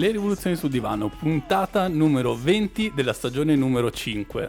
Le 0.00 0.10
rivoluzioni 0.12 0.56
sul 0.56 0.70
divano, 0.70 1.10
puntata 1.10 1.86
numero 1.86 2.34
20 2.34 2.92
della 2.94 3.12
stagione 3.12 3.54
numero 3.54 3.90
5. 3.90 4.48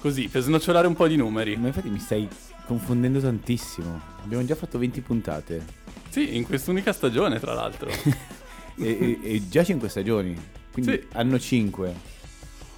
Così, 0.00 0.26
per 0.26 0.42
snocciolare 0.42 0.88
un 0.88 0.94
po' 0.94 1.06
di 1.06 1.14
numeri. 1.14 1.56
Ma 1.56 1.68
infatti 1.68 1.88
mi 1.88 2.00
stai 2.00 2.28
confondendo 2.66 3.20
tantissimo. 3.20 4.00
Abbiamo 4.24 4.44
già 4.44 4.56
fatto 4.56 4.80
20 4.80 5.00
puntate. 5.02 5.64
Sì, 6.08 6.36
in 6.36 6.42
quest'unica 6.44 6.92
stagione, 6.92 7.38
tra 7.38 7.54
l'altro. 7.54 7.90
e, 8.74 8.74
e- 8.76 9.18
e 9.22 9.48
già 9.48 9.62
5 9.62 9.88
stagioni. 9.88 10.36
Quindi 10.72 10.90
Sì. 10.94 11.06
hanno 11.12 11.38
5. 11.38 11.94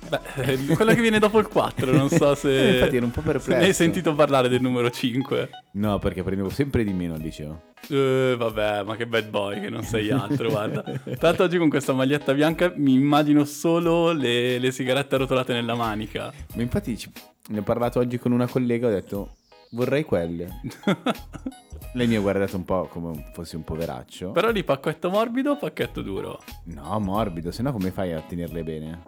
Beh, 0.08 0.20
eh, 0.52 0.66
quella 0.74 0.94
che 0.94 1.00
viene 1.00 1.18
dopo 1.18 1.38
il 1.38 1.48
4, 1.48 1.90
non 1.92 2.08
so 2.08 2.34
se... 2.34 2.56
Eh, 2.68 2.74
infatti 2.74 2.96
ero 2.96 3.04
un 3.06 3.10
po' 3.10 3.20
perplesso. 3.22 3.58
ne 3.60 3.66
hai 3.66 3.72
sentito 3.74 4.14
parlare 4.14 4.48
del 4.48 4.60
numero 4.60 4.90
5. 4.90 5.50
No, 5.74 5.98
perché 5.98 6.22
prendevo 6.22 6.50
sempre 6.50 6.84
di 6.84 6.92
meno 6.92 7.14
al 7.14 7.20
liceo. 7.20 7.72
Eh, 7.88 8.34
vabbè, 8.38 8.82
ma 8.84 8.96
che 8.96 9.06
bad 9.06 9.28
boy 9.28 9.60
che 9.60 9.68
non 9.70 9.82
sei 9.82 10.10
altro, 10.10 10.48
guarda. 10.50 10.84
L'altro 11.20 11.44
oggi 11.44 11.58
con 11.58 11.68
questa 11.68 11.92
maglietta 11.92 12.32
bianca 12.34 12.72
mi 12.76 12.94
immagino 12.94 13.44
solo 13.44 14.12
le, 14.12 14.58
le 14.58 14.70
sigarette 14.70 15.14
arrotolate 15.14 15.52
nella 15.52 15.74
manica. 15.74 16.32
Ma 16.54 16.62
infatti 16.62 16.96
ci- 16.96 17.10
ne 17.48 17.58
ho 17.58 17.62
parlato 17.62 17.98
oggi 17.98 18.18
con 18.18 18.32
una 18.32 18.46
collega, 18.46 18.86
ho 18.88 18.90
detto 18.90 19.36
vorrei 19.70 20.04
quelle. 20.04 20.60
Lei 21.94 22.08
mi 22.08 22.16
ha 22.16 22.20
guardato 22.20 22.56
un 22.56 22.64
po' 22.64 22.86
come 22.90 23.30
fossi 23.34 23.54
un 23.54 23.62
poveraccio. 23.62 24.32
Però 24.32 24.50
di 24.50 24.64
pacchetto 24.64 25.10
morbido 25.10 25.52
o 25.52 25.56
pacchetto 25.56 26.02
duro? 26.02 26.42
No, 26.64 26.98
morbido, 26.98 27.52
se 27.52 27.62
no 27.62 27.70
come 27.72 27.90
fai 27.92 28.12
a 28.12 28.20
tenerle 28.20 28.62
bene? 28.64 29.02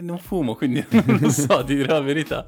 Non 0.00 0.18
fumo, 0.18 0.54
quindi 0.54 0.84
non 1.06 1.18
lo 1.20 1.30
so, 1.30 1.64
ti 1.64 1.74
dirò 1.74 1.94
la 1.94 2.00
verità. 2.00 2.46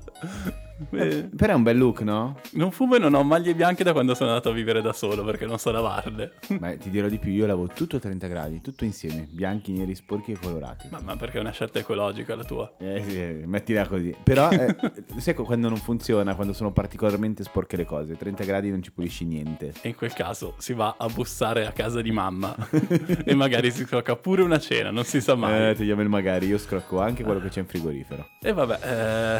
Eh, 0.92 1.28
Però 1.36 1.52
è 1.52 1.56
un 1.56 1.62
bel 1.62 1.76
look, 1.76 2.00
no? 2.00 2.38
non 2.52 2.70
fumo 2.70 2.96
e 2.96 2.98
non 2.98 3.14
ho 3.14 3.22
maglie 3.22 3.54
bianche 3.54 3.84
da 3.84 3.92
quando 3.92 4.14
sono 4.14 4.30
andato 4.30 4.50
a 4.50 4.52
vivere 4.52 4.80
da 4.82 4.92
solo 4.92 5.24
perché 5.24 5.46
non 5.46 5.58
so 5.58 5.70
lavarle. 5.70 6.32
Ma 6.58 6.76
ti 6.76 6.90
dirò 6.90 7.08
di 7.08 7.18
più, 7.18 7.30
io 7.30 7.46
lavo 7.46 7.66
tutto 7.68 7.96
a 7.96 7.98
30 7.98 8.26
gradi, 8.26 8.60
tutto 8.60 8.84
insieme, 8.84 9.26
bianchi, 9.30 9.72
neri, 9.72 9.94
sporchi 9.94 10.32
e 10.32 10.38
colorati. 10.40 10.88
Ma, 10.90 11.00
ma 11.02 11.16
perché 11.16 11.38
è 11.38 11.40
una 11.40 11.50
scelta 11.52 11.78
ecologica 11.78 12.34
la 12.34 12.44
tua? 12.44 12.72
Eh 12.78 13.02
sì, 13.06 13.20
eh, 13.20 13.42
mettila 13.46 13.86
così. 13.86 14.14
Però, 14.22 14.50
eh, 14.50 14.76
sai 15.18 15.34
quando 15.34 15.68
non 15.68 15.78
funziona, 15.78 16.34
quando 16.34 16.52
sono 16.52 16.72
particolarmente 16.72 17.42
sporche 17.42 17.76
le 17.76 17.84
cose, 17.84 18.16
30 18.16 18.44
gradi 18.44 18.70
non 18.70 18.82
ci 18.82 18.92
pulisci 18.92 19.24
niente. 19.24 19.72
E 19.82 19.88
in 19.88 19.94
quel 19.94 20.12
caso 20.12 20.54
si 20.58 20.72
va 20.72 20.94
a 20.98 21.06
bussare 21.08 21.66
a 21.66 21.72
casa 21.72 22.00
di 22.00 22.10
mamma 22.10 22.54
e 23.24 23.34
magari 23.34 23.70
si 23.70 23.84
scrocca 23.84 24.16
pure 24.16 24.42
una 24.42 24.58
cena, 24.58 24.90
non 24.90 25.04
si 25.04 25.20
sa 25.20 25.34
mai. 25.34 25.70
Eh, 25.70 25.74
togliamo 25.74 26.02
il 26.02 26.08
magari, 26.08 26.46
io 26.46 26.58
scrocco 26.58 27.00
anche 27.00 27.22
quello 27.22 27.40
che 27.40 27.48
c'è 27.48 27.60
in 27.60 27.66
frigorifero. 27.66 28.28
E 28.40 28.52
vabbè, 28.52 28.78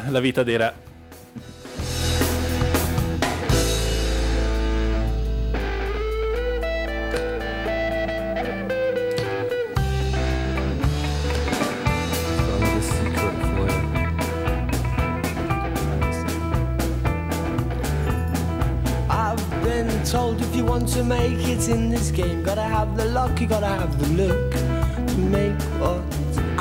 eh, 0.07 0.11
la 0.11 0.21
vita 0.21 0.43
dei 0.43 0.57
re. 0.57 0.99
Want 20.71 20.89
to 20.89 21.03
make 21.03 21.49
it 21.49 21.69
in 21.69 21.91
this 21.91 22.13
game, 22.13 22.45
gotta 22.45 22.63
have 22.63 22.97
the 22.97 23.05
luck, 23.07 23.41
you 23.41 23.47
gotta 23.49 23.67
have 23.67 23.93
the 23.99 24.09
look 24.23 24.53
to 25.09 25.19
make 25.19 25.61
what. 25.81 26.01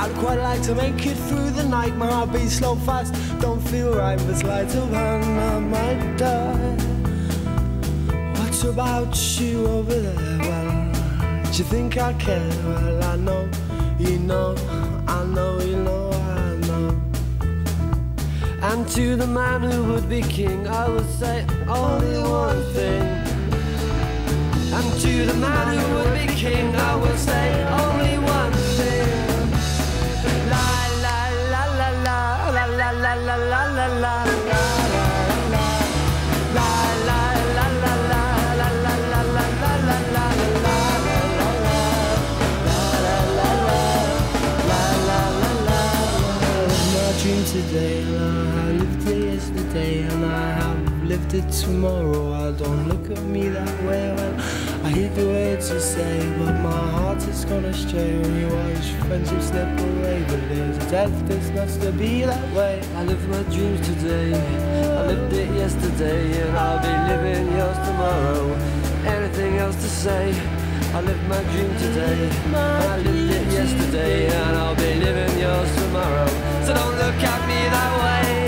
I'd 0.02 0.12
quite 0.16 0.40
like 0.40 0.64
to 0.64 0.74
make 0.74 1.06
it 1.06 1.16
through 1.28 1.52
the 1.52 1.64
night. 1.64 1.96
My 1.96 2.08
heart 2.08 2.34
beats 2.34 2.56
slow 2.56 2.76
fast, 2.88 3.14
don't 3.40 3.62
feel 3.62 3.94
right, 3.96 4.18
but 4.26 4.36
sleight 4.38 4.74
of 4.74 4.90
hand, 4.90 5.26
I 5.26 5.60
might 5.60 6.18
die. 6.18 6.76
What 8.34 8.64
about 8.64 9.16
you 9.40 9.68
over 9.68 9.94
there? 9.94 10.40
Well, 10.40 10.92
do 11.52 11.58
you 11.60 11.66
think 11.66 11.98
I 12.00 12.14
care? 12.14 12.50
Well, 12.66 13.04
I 13.04 13.16
know, 13.16 13.48
you 14.00 14.18
know, 14.18 14.56
I 15.08 15.24
know, 15.24 15.60
you 15.60 15.78
know, 15.88 16.10
I 16.12 16.56
know. 16.68 17.00
And 18.64 18.88
to 18.90 19.16
the 19.16 19.28
man 19.28 19.62
who 19.62 19.94
would 19.94 20.10
be 20.10 20.24
king, 20.24 20.68
I 20.68 20.90
would 20.90 21.10
say 21.12 21.46
only 21.68 22.18
one 22.24 22.64
thing. 22.74 23.19
Today 47.52 48.02
and 48.04 48.60
I 48.60 48.72
lived 48.74 49.08
it 49.10 49.34
yesterday 49.34 50.02
and 50.04 50.26
I 50.26 50.52
have 50.52 51.04
lived 51.04 51.34
it 51.34 51.50
tomorrow. 51.52 52.34
I 52.34 52.52
don't 52.52 52.88
look 52.88 53.10
at 53.10 53.24
me 53.24 53.50
that 53.50 53.84
way 53.84 54.14
when 54.18 54.59
I 54.90 54.92
hear 54.92 55.10
the 55.10 55.26
words 55.28 55.70
you 55.70 55.80
say, 55.80 56.18
but 56.40 56.62
my 56.62 56.90
heart 56.98 57.22
is 57.28 57.46
gonna 57.46 57.72
stray 57.72 58.18
when 58.18 58.40
you 58.40 58.48
watch 58.48 58.88
friendship 59.06 59.40
slip 59.40 59.80
away. 59.80 60.26
But 60.28 60.42
there's 60.50 60.78
a 60.78 60.90
death 60.90 61.28
that's 61.28 61.50
not 61.50 61.70
to 61.82 61.92
be 61.92 62.24
that 62.24 62.56
way. 62.56 62.82
I 62.96 63.04
live 63.04 63.24
my 63.30 63.44
dreams 63.54 63.86
today, 63.86 64.34
I 64.34 65.06
lived 65.06 65.34
it 65.34 65.54
yesterday 65.54 66.42
and 66.42 66.58
I'll 66.58 66.82
be 66.82 66.94
living 67.14 67.56
yours 67.56 67.78
tomorrow. 67.86 68.56
Anything 69.06 69.58
else 69.58 69.76
to 69.76 69.90
say? 69.90 70.34
I 70.96 71.02
lived 71.02 71.28
my 71.28 71.44
dream 71.52 71.72
today. 71.78 72.28
I 72.56 72.98
lived 72.98 73.32
it 73.32 73.54
yesterday, 73.54 74.26
and 74.26 74.58
I'll 74.58 74.76
be 74.76 74.96
living 74.96 75.38
yours 75.38 75.72
tomorrow. 75.76 76.28
So 76.66 76.74
don't 76.74 76.96
look 76.98 77.22
at 77.34 77.42
me 77.48 77.60
that 77.76 77.94
way. 78.02 78.39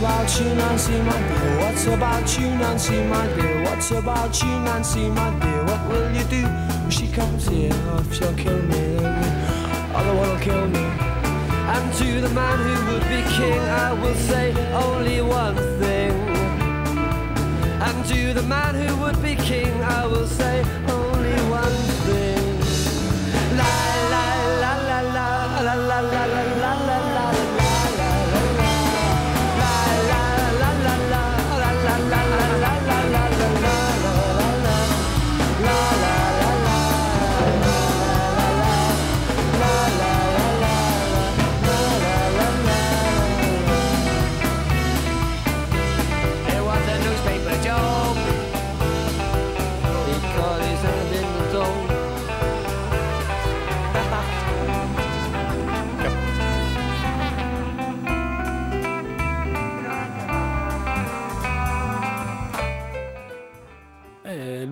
About 0.00 0.40
you, 0.40 0.46
Nancy, 0.54 0.98
my 1.02 1.28
dear? 1.28 1.58
What's 1.58 1.86
about 1.86 2.38
you, 2.38 2.46
Nancy, 2.48 3.04
my 3.04 3.26
dear? 3.34 3.64
What's 3.64 3.90
about 3.90 4.42
you, 4.42 4.48
Nancy, 4.60 5.10
my 5.10 5.28
dear? 5.40 5.62
What 5.64 5.88
will 5.90 6.10
you 6.16 6.24
do 6.24 6.42
when 6.42 6.90
she 6.90 7.06
comes 7.08 7.46
here? 7.46 7.70
Oh, 7.92 8.02
she'll 8.10 8.34
kill 8.34 8.62
me, 8.62 8.96
then 8.96 10.06
the 10.06 10.14
one 10.14 10.30
will 10.30 10.38
kill 10.38 10.68
me. 10.68 10.84
And 11.74 11.92
to 11.98 12.20
the 12.22 12.30
man 12.30 12.58
who 12.58 12.92
would 12.92 13.06
be 13.12 13.20
king, 13.36 13.60
I 13.60 13.92
will 13.92 14.14
say 14.14 14.54
only 14.72 15.20
one 15.20 15.56
thing. 15.78 16.12
And 17.86 18.06
to 18.06 18.32
the 18.32 18.46
man 18.48 18.74
who 18.74 18.96
would 19.02 19.20
be 19.22 19.34
king, 19.34 19.82
I 19.82 20.06
will 20.06 20.26
say 20.26 20.64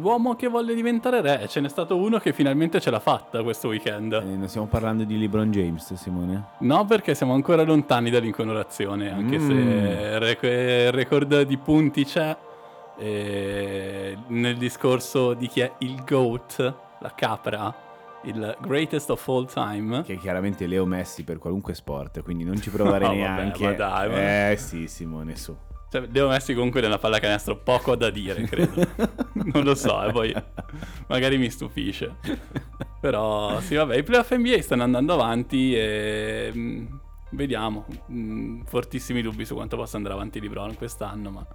l'uomo 0.09 0.35
che 0.37 0.49
volle 0.49 0.75
diventare 0.75 1.21
re, 1.21 1.47
ce 1.49 1.61
n'è 1.61 1.69
stato 1.69 1.97
uno 1.99 2.19
che 2.19 2.33
finalmente 2.33 2.81
ce 2.81 2.91
l'ha 2.91 2.99
fatta 2.99 3.43
questo 3.43 3.69
weekend. 3.69 4.13
Eh, 4.15 4.21
non 4.37 4.49
stiamo 4.49 4.67
parlando 4.67 5.05
di 5.05 5.19
LeBron 5.19 5.51
James, 5.51 5.93
Simone? 5.95 6.45
No, 6.61 6.87
perché 6.87 7.15
siamo 7.15 7.35
ancora 7.35 7.63
lontani 7.63 8.09
dall'inconorazione, 8.09 9.13
anche 9.13 9.39
Mm. 9.39 9.47
se 9.47 9.53
il 9.53 10.19
rec- 10.21 10.43
il 10.45 10.93
record 10.93 11.43
di 11.43 11.59
punti 11.59 12.05
c'è. 12.07 12.35
E 13.01 14.17
nel 14.29 14.57
discorso 14.57 15.35
di 15.35 15.47
chi 15.47 15.61
è 15.61 15.71
il 15.79 16.03
GOAT, 16.05 16.75
la 17.01 17.13
capra, 17.15 17.73
il 18.25 18.57
greatest 18.61 19.11
of 19.11 19.29
all 19.29 19.47
time. 19.47 20.03
Che 20.03 20.15
è 20.15 20.19
chiaramente 20.19 20.67
Leo 20.67 20.85
Messi 20.87 21.23
per 21.23 21.39
qualunque 21.39 21.75
sport, 21.75 22.23
quindi 22.23 22.45
non 22.45 22.61
ci 22.61 22.71
provare 22.71 23.05
No, 23.05 23.11
vabbè, 23.11 23.21
neanche. 23.21 23.63
ma 23.65 23.73
dai, 23.73 24.09
ma- 24.09 24.51
Eh 24.51 24.57
sì, 24.57 24.89
Simone, 24.89 25.37
su. 25.37 25.55
Cioè, 25.91 26.07
Leo 26.13 26.29
Messi 26.29 26.53
comunque 26.55 26.81
nella 26.81 26.99
pallacanestro 26.99 27.57
poco 27.57 27.97
da 27.97 28.11
dire, 28.11 28.43
credo. 28.43 28.87
non 29.53 29.65
lo 29.65 29.75
so, 29.75 30.03
e 30.05 30.13
poi 30.13 30.35
magari 31.07 31.39
mi 31.39 31.51
stupisce. 31.51 32.17
Però 33.01 33.59
sì, 33.61 33.75
vabbè, 33.75 33.97
i 33.97 34.03
playoff 34.03 34.35
NBA 34.35 34.61
stanno 34.61 34.83
andando 34.83 35.15
avanti 35.15 35.75
e 35.75 36.53
mm, 36.55 36.87
vediamo. 37.31 37.87
Mm, 38.13 38.63
fortissimi 38.65 39.23
dubbi 39.23 39.47
su 39.47 39.55
quanto 39.55 39.77
possa 39.77 39.97
andare 39.97 40.15
avanti 40.15 40.41
LeBron 40.41 40.77
quest'anno, 40.77 41.31
ma 41.31 41.47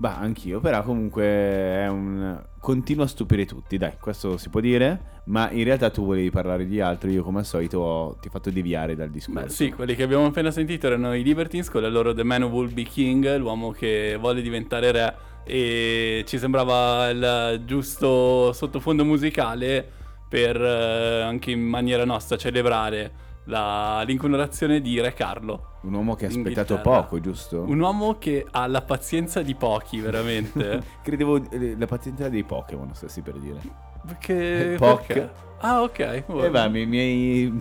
Bah, 0.00 0.16
anch'io, 0.16 0.60
però 0.60 0.82
comunque 0.82 1.22
è 1.24 1.86
un... 1.86 2.42
continua 2.58 3.04
a 3.04 3.06
stupire 3.06 3.44
tutti, 3.44 3.76
dai, 3.76 3.98
questo 4.00 4.38
si 4.38 4.48
può 4.48 4.60
dire, 4.60 5.20
ma 5.24 5.50
in 5.50 5.62
realtà 5.64 5.90
tu 5.90 6.06
volevi 6.06 6.30
parlare 6.30 6.64
di 6.64 6.80
altro, 6.80 7.10
io 7.10 7.22
come 7.22 7.40
al 7.40 7.44
solito 7.44 7.80
ho- 7.80 8.16
ti 8.18 8.28
ho 8.28 8.30
fatto 8.30 8.48
deviare 8.48 8.96
dal 8.96 9.10
discorso. 9.10 9.42
Beh, 9.42 9.50
sì, 9.50 9.70
quelli 9.70 9.94
che 9.94 10.02
abbiamo 10.02 10.24
appena 10.24 10.50
sentito 10.50 10.86
erano 10.86 11.14
i 11.14 11.22
Libertines 11.22 11.68
con 11.68 11.82
la 11.82 11.90
loro 11.90 12.14
The 12.14 12.22
Man 12.24 12.44
Who 12.44 12.60
Will 12.60 12.72
Be 12.72 12.84
King, 12.84 13.36
l'uomo 13.36 13.72
che 13.72 14.16
vuole 14.18 14.40
diventare 14.40 14.90
re 14.90 15.14
e 15.44 16.24
ci 16.26 16.38
sembrava 16.38 17.10
il 17.10 17.62
giusto 17.66 18.54
sottofondo 18.54 19.04
musicale 19.04 19.86
per 20.26 20.56
eh, 20.58 21.20
anche 21.20 21.50
in 21.50 21.60
maniera 21.60 22.06
nostra 22.06 22.38
celebrare 22.38 23.12
la- 23.44 24.02
l'incoronazione 24.06 24.80
di 24.80 24.98
Re 24.98 25.12
Carlo. 25.12 25.69
Un 25.82 25.94
uomo 25.94 26.14
che 26.14 26.26
ha 26.26 26.28
aspettato 26.28 26.78
poco, 26.80 27.20
giusto? 27.20 27.62
Un 27.62 27.80
uomo 27.80 28.18
che 28.18 28.46
ha 28.50 28.66
la 28.66 28.82
pazienza 28.82 29.40
di 29.40 29.54
pochi, 29.54 29.98
veramente. 30.00 30.82
Credevo 31.02 31.50
eh, 31.50 31.74
la 31.78 31.86
pazienza 31.86 32.28
dei 32.28 32.44
Pokémon, 32.44 32.94
stessi 32.94 33.22
per 33.22 33.34
dire. 33.38 33.60
perché... 34.06 34.74
Eh, 34.74 34.76
Poc. 34.76 35.06
perché? 35.06 35.48
Ah, 35.62 35.82
ok. 35.82 35.98
E 35.98 36.24
va, 36.50 36.68
mi, 36.68 36.86
mi 36.86 36.98
hai 36.98 37.60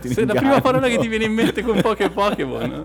Se 0.00 0.20
in 0.20 0.26
la 0.26 0.34
prima 0.34 0.60
parola 0.60 0.88
che 0.88 0.98
ti 0.98 1.06
viene 1.06 1.24
in 1.24 1.32
mente 1.32 1.62
con 1.62 1.80
poche 1.80 2.10
Pokémon, 2.10 2.84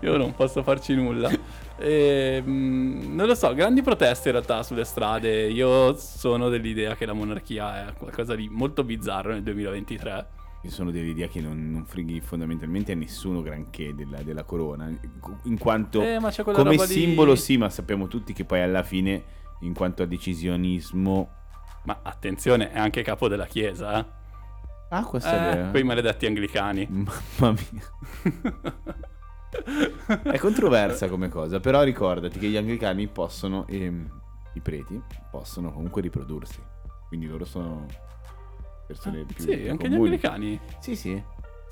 io 0.00 0.16
non 0.16 0.34
posso 0.34 0.62
farci 0.62 0.94
nulla. 0.94 1.30
E, 1.76 2.42
mm, 2.42 3.14
non 3.14 3.26
lo 3.26 3.34
so, 3.34 3.52
grandi 3.52 3.82
proteste 3.82 4.28
in 4.28 4.34
realtà 4.36 4.62
sulle 4.62 4.84
strade. 4.84 5.48
Io 5.48 5.94
sono 5.96 6.48
dell'idea 6.48 6.94
che 6.94 7.04
la 7.04 7.12
monarchia 7.12 7.88
è 7.88 7.92
qualcosa 7.92 8.34
di 8.34 8.48
molto 8.50 8.84
bizzarro 8.84 9.32
nel 9.32 9.42
2023. 9.42 10.26
Io 10.64 10.70
sono 10.70 10.90
dell'idea 10.90 11.28
che 11.28 11.42
non, 11.42 11.70
non 11.70 11.84
frighi 11.84 12.22
fondamentalmente 12.22 12.92
a 12.92 12.94
nessuno 12.94 13.42
granché 13.42 13.94
della, 13.94 14.22
della 14.22 14.44
corona, 14.44 14.88
in 15.42 15.58
quanto 15.58 16.00
Eh, 16.00 16.18
come 16.42 16.56
roba 16.56 16.70
di- 16.86 16.92
simbolo 16.92 17.34
sì, 17.34 17.58
ma 17.58 17.68
sappiamo 17.68 18.08
tutti 18.08 18.32
che 18.32 18.46
poi 18.46 18.62
alla 18.62 18.82
fine, 18.82 19.22
in 19.60 19.74
quanto 19.74 20.02
a 20.02 20.06
decisionismo... 20.06 21.30
Ma 21.84 22.00
attenzione, 22.02 22.72
è 22.72 22.78
anche 22.78 23.02
capo 23.02 23.28
della 23.28 23.44
chiesa, 23.44 23.98
eh. 24.00 24.06
Ah, 24.88 25.04
questa 25.04 25.50
Eh, 25.52 25.66
è... 25.66 25.70
quei 25.70 25.82
maledetti 25.82 26.24
anglicani. 26.24 26.86
Mamma 27.38 27.54
mia. 27.70 27.82
è 30.22 30.38
controversa 30.38 31.08
come 31.08 31.28
cosa, 31.28 31.60
però 31.60 31.82
ricordati 31.82 32.38
che 32.38 32.48
gli 32.48 32.56
anglicani 32.56 33.06
possono, 33.08 33.66
ehm, 33.68 34.08
i 34.54 34.60
preti, 34.60 34.98
possono 35.30 35.70
comunque 35.72 36.00
riprodursi. 36.00 36.58
Quindi 37.08 37.26
loro 37.26 37.44
sono 37.44 37.86
persone 38.86 39.24
più, 39.24 39.34
Ah, 39.36 39.40
sì, 39.40 39.56
più 39.56 39.70
anche 39.70 39.86
gli 39.88 39.90
comuni. 39.90 40.08
anglicani. 40.10 40.60
Sì, 40.80 40.96
sì. 40.96 41.22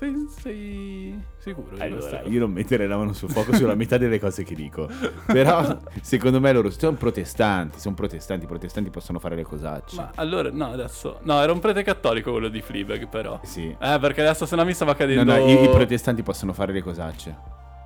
Sei, 0.03 0.27
sei 0.41 1.17
sicuro? 1.39 1.77
Allora, 1.77 2.23
io 2.25 2.39
non 2.41 2.51
metterei 2.51 2.87
la 2.89 2.97
mano 2.97 3.13
sul 3.13 3.29
fuoco 3.29 3.53
sulla 3.55 3.73
metà 3.75 3.97
delle 3.97 4.19
cose 4.19 4.43
che 4.43 4.53
dico. 4.53 4.89
Però, 5.27 5.77
secondo 6.01 6.41
me 6.41 6.51
loro 6.51 6.69
sono 6.71 6.97
protestanti, 6.97 7.79
sono 7.79 7.95
protestanti, 7.95 8.43
i 8.43 8.47
protestanti 8.47 8.89
possono 8.89 9.19
fare 9.19 9.35
le 9.37 9.43
cosacce. 9.43 9.95
Ma 9.95 10.11
allora, 10.15 10.49
no, 10.51 10.71
adesso... 10.73 11.19
No, 11.23 11.41
era 11.41 11.53
un 11.53 11.59
prete 11.59 11.83
cattolico 11.83 12.31
quello 12.31 12.49
di 12.49 12.61
Fleabag, 12.61 13.07
però. 13.07 13.39
Sì. 13.43 13.67
Eh, 13.79 13.97
perché 14.01 14.19
adesso 14.19 14.45
se 14.45 14.57
no 14.57 14.65
mi 14.65 14.73
stava 14.73 14.91
No, 14.91 14.97
cadendo... 14.97 15.23
no, 15.23 15.37
i, 15.47 15.63
i 15.63 15.69
protestanti 15.69 16.21
possono 16.21 16.51
fare 16.51 16.73
le 16.73 16.81
cosacce. 16.81 17.35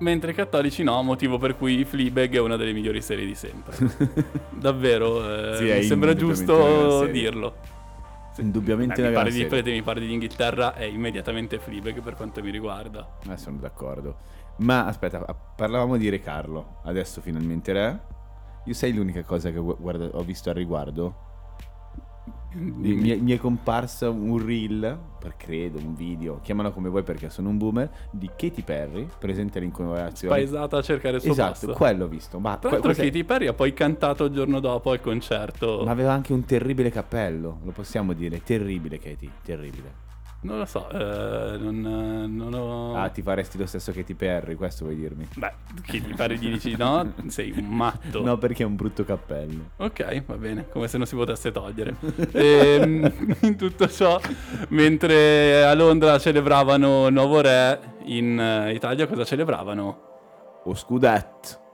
Mentre 0.00 0.32
i 0.32 0.34
cattolici 0.34 0.82
no, 0.82 1.00
motivo 1.04 1.38
per 1.38 1.56
cui 1.56 1.84
Fleabag 1.84 2.34
è 2.34 2.40
una 2.40 2.56
delle 2.56 2.72
migliori 2.72 3.00
serie 3.00 3.26
di 3.26 3.34
sempre. 3.36 3.76
Davvero, 4.50 5.52
eh, 5.52 5.56
Sì, 5.56 5.64
mi 5.72 5.82
sembra 5.84 6.14
giusto 6.14 6.98
serie. 7.00 7.12
dirlo. 7.12 7.54
Indubbiamente 8.38 9.02
Eh, 9.04 9.08
mi 9.08 9.14
parli 9.14 9.32
di 9.32 9.46
prete, 9.46 9.70
mi 9.70 9.82
parli 9.82 10.06
di 10.06 10.12
Inghilterra, 10.12 10.74
è 10.74 10.84
immediatamente 10.84 11.58
Fleabag 11.58 12.00
per 12.00 12.14
quanto 12.14 12.42
mi 12.42 12.50
riguarda. 12.50 13.18
Eh, 13.28 13.36
sono 13.36 13.58
d'accordo. 13.58 14.16
Ma 14.58 14.86
aspetta, 14.86 15.20
parlavamo 15.56 15.96
di 15.96 16.08
Re 16.08 16.20
Carlo. 16.20 16.80
Adesso 16.84 17.20
finalmente 17.20 17.72
Re. 17.72 18.00
Io 18.64 18.74
sai 18.74 18.92
l'unica 18.92 19.22
cosa 19.22 19.50
che 19.50 19.58
gu- 19.58 19.78
guarda- 19.78 20.10
ho 20.12 20.22
visto 20.22 20.48
al 20.50 20.54
riguardo? 20.56 21.26
Mi, 22.50 23.16
mi 23.20 23.32
è- 23.32 23.36
comparso 23.38 24.10
un 24.10 24.42
reel, 24.44 24.98
per 25.18 25.34
credo, 25.36 25.78
un 25.78 25.94
video, 25.94 26.40
chiamalo 26.42 26.72
come 26.72 26.88
vuoi 26.88 27.02
perché 27.02 27.28
sono 27.28 27.50
un 27.50 27.58
boomer, 27.58 27.90
di 28.10 28.26
Katy 28.34 28.62
Perry, 28.62 29.06
presente 29.18 29.58
all'inconorazione. 29.58 30.34
Paesata 30.34 30.78
a 30.78 30.82
cercare 30.82 31.16
il 31.16 31.22
suo 31.22 31.32
Esatto, 31.32 31.50
posto. 31.66 31.72
quello 31.74 32.04
ho 32.06 32.08
visto. 32.08 32.38
Ma, 32.38 32.52
Tra 32.56 32.60
que- 32.60 32.70
l'altro 32.70 32.90
cos'è? 32.90 33.04
Katy 33.04 33.24
Perry 33.24 33.46
ha 33.48 33.52
poi 33.52 33.74
cantato 33.74 34.24
il 34.24 34.32
giorno 34.32 34.60
dopo 34.60 34.90
al 34.92 35.00
concerto. 35.00 35.82
Ma 35.84 35.90
aveva 35.90 36.12
anche 36.12 36.32
un 36.32 36.44
terribile 36.46 36.90
cappello, 36.90 37.58
lo 37.62 37.70
possiamo 37.72 38.14
dire. 38.14 38.42
Terribile, 38.42 38.98
Katy, 38.98 39.30
terribile. 39.44 40.06
Non 40.40 40.58
lo 40.58 40.66
so, 40.66 40.88
eh, 40.90 41.58
non, 41.58 41.80
non 42.30 42.54
ho... 42.54 42.94
Ah, 42.94 43.08
ti 43.08 43.22
faresti 43.22 43.58
lo 43.58 43.66
stesso 43.66 43.90
Katy 43.90 44.14
Perry, 44.14 44.54
questo 44.54 44.84
vuoi 44.84 44.96
dirmi? 44.96 45.26
Beh, 45.34 45.52
Katy 45.84 46.14
Perry 46.14 46.38
gli 46.38 46.52
dici 46.52 46.76
no, 46.76 47.12
sei 47.26 47.52
un 47.56 47.66
matto. 47.66 48.22
No, 48.22 48.38
perché 48.38 48.62
è 48.62 48.66
un 48.66 48.76
brutto 48.76 49.04
cappello. 49.04 49.70
Ok, 49.78 50.24
va 50.26 50.36
bene, 50.36 50.68
come 50.68 50.86
se 50.86 50.96
non 50.96 51.06
si 51.08 51.16
potesse 51.16 51.50
togliere. 51.50 51.96
Ehm, 52.32 53.12
in 53.42 53.56
tutto 53.56 53.88
ciò, 53.88 54.20
mentre 54.68 55.64
a 55.64 55.74
Londra 55.74 56.20
celebravano 56.20 57.08
Nuovo 57.08 57.40
Re, 57.40 57.96
in 58.04 58.38
eh, 58.38 58.74
Italia 58.74 59.08
cosa 59.08 59.24
celebravano? 59.24 60.02
O 60.62 60.74
scudetto. 60.74 61.66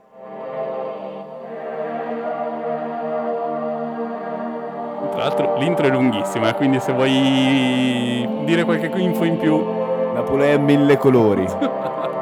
Tra 5.15 5.23
l'altro 5.23 5.55
l'intro 5.57 5.87
è 5.87 5.89
lunghissima, 5.89 6.53
quindi 6.55 6.81
se 6.81 6.91
vuoi 6.91 8.27
dire 8.43 8.65
qualche 8.65 8.91
info 8.97 9.23
in 9.23 9.37
più... 9.37 9.83
Napoli 10.13 10.43
è 10.43 10.57
mille 10.57 10.97
colori. 10.97 11.45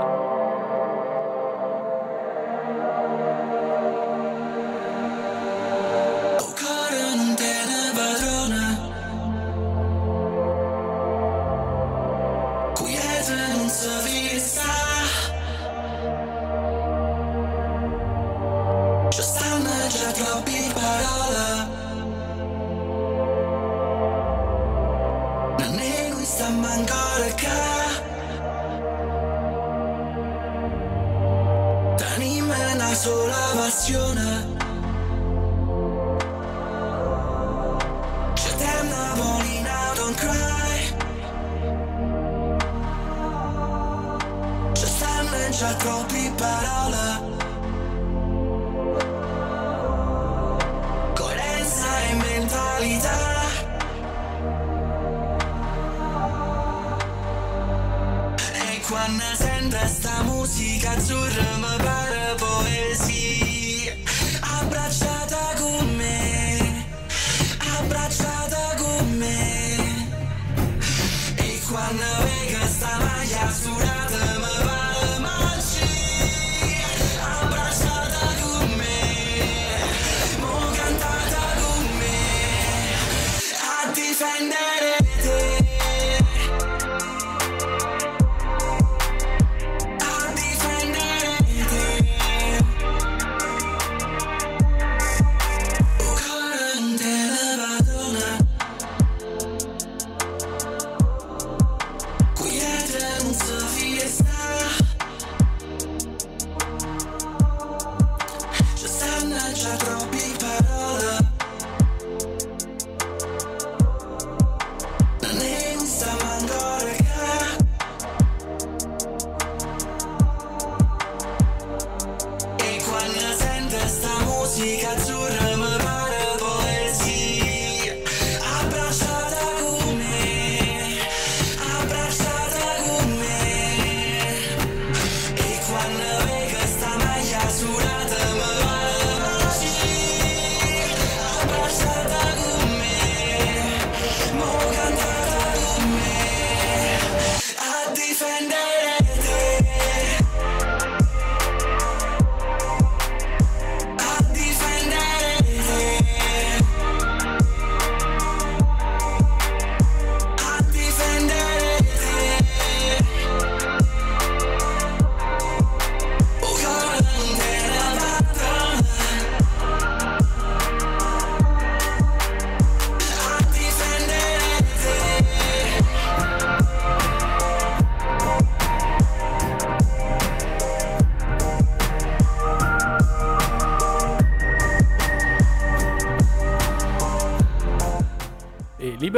quando 59.14 59.36
sento 59.36 59.78
sta 59.88 60.24
musica 60.24 60.92
azzurra 60.92 61.58
mi 61.58 61.84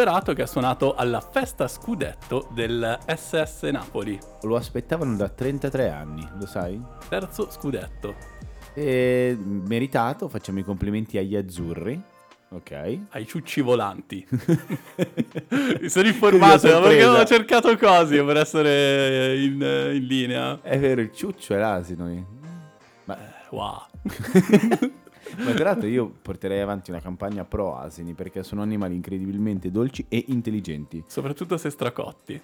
Liberato 0.06 0.34
che 0.34 0.44
ha 0.44 0.46
suonato 0.46 0.94
alla 0.94 1.20
festa 1.20 1.68
scudetto 1.68 2.48
del 2.54 3.00
SS 3.08 3.64
Napoli. 3.72 4.20
Lo 4.44 4.56
aspettavano 4.56 5.16
da 5.16 5.30
33 5.30 5.90
anni, 5.90 6.30
lo 6.38 6.46
sai? 6.46 6.80
Terzo 7.10 7.50
scudetto. 7.50 8.14
E 8.76 9.36
meritato, 9.36 10.28
facciamo 10.28 10.60
i 10.60 10.64
complimenti 10.64 11.18
agli 11.18 11.36
azzurri. 11.36 12.00
Ok. 12.50 13.00
Ai 13.10 13.26
ciucci 13.26 13.62
volanti. 13.62 14.24
Mi 15.82 15.90
sono 15.90 16.08
informato 16.08 16.82
perché 16.82 17.04
ho 17.04 17.26
cercato 17.26 17.76
cose 17.76 18.24
per 18.24 18.38
essere 18.38 19.42
in, 19.42 19.54
in 19.54 20.06
linea. 20.06 20.62
È 20.62 20.78
vero, 20.78 21.02
il 21.02 21.12
ciuccio 21.12 21.56
è 21.56 21.58
l'asino. 21.58 22.28
Ma, 23.06 23.18
Wow. 23.50 23.82
ma 25.38 25.52
tra 25.52 25.64
l'altro 25.66 25.88
io 25.88 26.12
porterei 26.22 26.60
avanti 26.62 26.92
una 26.92 27.00
campagna 27.02 27.44
pro 27.46 27.78
asini 27.78 28.14
perché 28.14 28.44
sono 28.44 28.62
animali 28.62 28.96
incredibilmente 28.96 29.72
dolci 29.72 30.06
e 30.10 30.24
intelligenti. 30.28 31.04
Soprattutto 31.08 31.58
se 31.58 31.70
stracotti. 31.70 32.42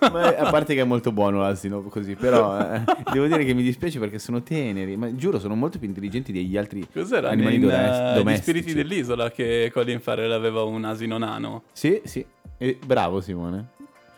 Ma 0.00 0.36
a 0.36 0.50
parte 0.50 0.74
che 0.74 0.80
è 0.82 0.84
molto 0.84 1.10
buono 1.10 1.40
l'asino 1.40 1.82
così, 1.82 2.14
però 2.14 2.56
eh, 2.60 2.82
devo 3.12 3.26
dire 3.26 3.44
che 3.44 3.52
mi 3.52 3.62
dispiace 3.64 3.98
perché 3.98 4.18
sono 4.20 4.42
teneri, 4.42 4.96
ma 4.96 5.12
giuro 5.16 5.40
sono 5.40 5.56
molto 5.56 5.78
più 5.78 5.88
intelligenti 5.88 6.30
degli 6.30 6.56
altri 6.56 6.86
Cos'era? 6.92 7.30
animali 7.30 7.56
in, 7.56 7.68
eh, 7.68 8.12
Gli 8.12 8.16
domestici. 8.18 8.58
spiriti 8.60 8.74
dell'isola 8.74 9.30
che 9.32 9.70
Colin 9.72 10.00
Farrell 10.00 10.30
aveva 10.30 10.62
un 10.62 10.84
asino 10.84 11.18
nano. 11.18 11.64
Sì, 11.72 12.00
sì. 12.04 12.24
E- 12.58 12.78
bravo 12.86 13.20
Simone. 13.20 13.70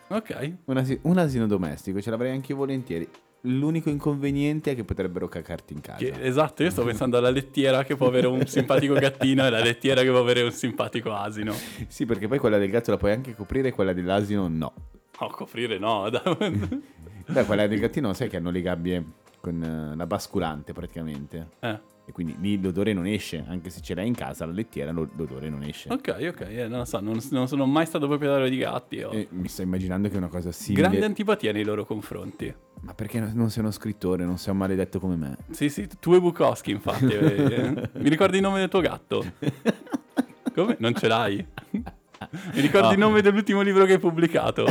Ok. 0.09 0.53
Un, 0.67 0.77
asi- 0.77 0.99
un 1.03 1.17
asino 1.17 1.47
domestico, 1.47 1.99
ce 2.01 2.11
l'avrei 2.11 2.33
anche 2.33 2.53
io 2.53 2.59
volentieri. 2.59 3.09
L'unico 3.43 3.89
inconveniente 3.89 4.73
è 4.73 4.75
che 4.75 4.85
potrebbero 4.85 5.29
cacarti 5.29 5.73
in 5.73 5.81
casa. 5.81 5.99
Che- 5.99 6.15
esatto, 6.21 6.63
io 6.63 6.71
sto 6.71 6.85
pensando 6.85 7.17
alla 7.19 7.31
lettiera 7.31 7.85
che 7.85 7.95
può 7.95 8.09
avere 8.09 8.27
un 8.27 8.45
simpatico 8.47 8.95
gattino 8.95 9.47
e 9.47 9.51
la 9.51 9.61
lettiera 9.61 10.03
che 10.03 10.11
può 10.11 10.19
avere 10.19 10.43
un 10.43 10.51
simpatico 10.53 11.13
asino. 11.15 11.55
Sì, 11.87 12.05
perché 12.05 12.27
poi 12.27 12.39
quella 12.39 12.59
del 12.59 12.71
gatto 12.71 12.91
la 12.91 12.97
puoi 12.97 13.13
anche 13.13 13.35
coprire, 13.35 13.73
quella 13.73 13.93
dell'asino 13.93 14.49
no. 14.49 14.73
No, 15.21 15.27
coprire 15.29 15.79
no. 15.79 16.11
Beh, 17.27 17.45
quella 17.45 17.67
del 17.67 17.79
gattino 17.79 18.13
sai 18.13 18.29
che 18.29 18.39
hanno 18.39 18.51
le 18.51 18.63
gabbie 18.63 19.05
con 19.41 19.63
eh, 19.63 19.97
la 19.97 20.07
basculante 20.07 20.73
praticamente. 20.73 21.49
Eh, 21.61 21.81
E 22.09 22.13
quindi 22.13 22.35
lì 22.41 22.59
l'odore 22.59 22.95
non 22.95 23.07
esce, 23.07 23.45
anche 23.49 23.69
se 23.69 23.83
ce 23.83 23.95
l'hai 23.95 24.07
in 24.07 24.15
casa, 24.15 24.47
la 24.47 24.53
lettiera 24.53 24.93
lo- 24.93 25.11
l'odore 25.15 25.51
non 25.51 25.63
esce. 25.63 25.93
ok, 25.93 26.29
ok, 26.33 26.41
eh, 26.49 26.67
non 26.67 26.79
lo 26.79 26.85
so, 26.87 27.01
non, 27.01 27.21
non 27.33 27.47
sono 27.49 27.67
mai 27.67 27.85
stato 27.85 28.07
proprietario 28.07 28.49
di 28.49 28.57
gatti. 28.57 29.03
Ho 29.03 29.11
E 29.13 29.27
mi 29.33 29.47
sto 29.49 29.61
immaginando 29.61 30.09
che 30.09 30.15
è 30.15 30.17
una 30.17 30.29
cosa 30.29 30.51
simile. 30.51 30.89
grande 30.89 31.05
antipatia 31.05 31.53
nei 31.53 31.65
loro 31.65 31.85
confronti. 31.85 32.51
Ma 32.81 32.95
perché 32.95 33.21
no- 33.21 33.31
non 33.35 33.51
sei 33.51 33.63
uno 33.63 33.73
scrittore, 33.73 34.25
non 34.25 34.39
sei 34.39 34.53
un 34.53 34.59
maledetto 34.59 34.99
come 35.01 35.17
me? 35.17 35.37
Sì, 35.51 35.69
sì, 35.69 35.87
tu 36.01 36.15
e 36.15 36.21
Bukowski, 36.21 36.71
infatti. 36.71 37.05
eh. 37.13 37.91
Mi 38.01 38.09
ricordi 38.09 38.37
il 38.37 38.43
nome 38.43 38.61
del 38.61 38.69
tuo 38.71 38.81
gatto? 38.81 39.23
Come? 40.55 40.77
Non 40.79 40.95
ce 40.95 41.09
l'hai? 41.09 41.37
Mi 41.73 42.61
ricordi 42.61 42.87
No. 42.87 42.93
il 42.95 42.99
nome 42.99 43.21
dell'ultimo 43.21 43.61
libro 43.61 43.85
che 43.85 43.93
hai 43.93 43.99
pubblicato? 43.99 44.65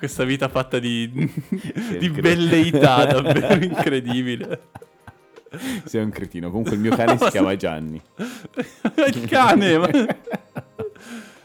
Questa 0.00 0.24
vita 0.24 0.48
fatta 0.48 0.78
di, 0.78 1.10
di 1.98 2.08
velleità, 2.08 3.04
davvero 3.04 3.52
incredibile. 3.62 4.60
Sei 5.84 6.02
un 6.02 6.08
cretino. 6.08 6.48
Comunque 6.48 6.74
il 6.74 6.80
mio 6.80 6.96
cane 6.96 7.18
si 7.18 7.28
chiama 7.28 7.54
Gianni. 7.54 8.00
Il 9.06 9.26
cane, 9.28 9.78
ma... 9.78 9.88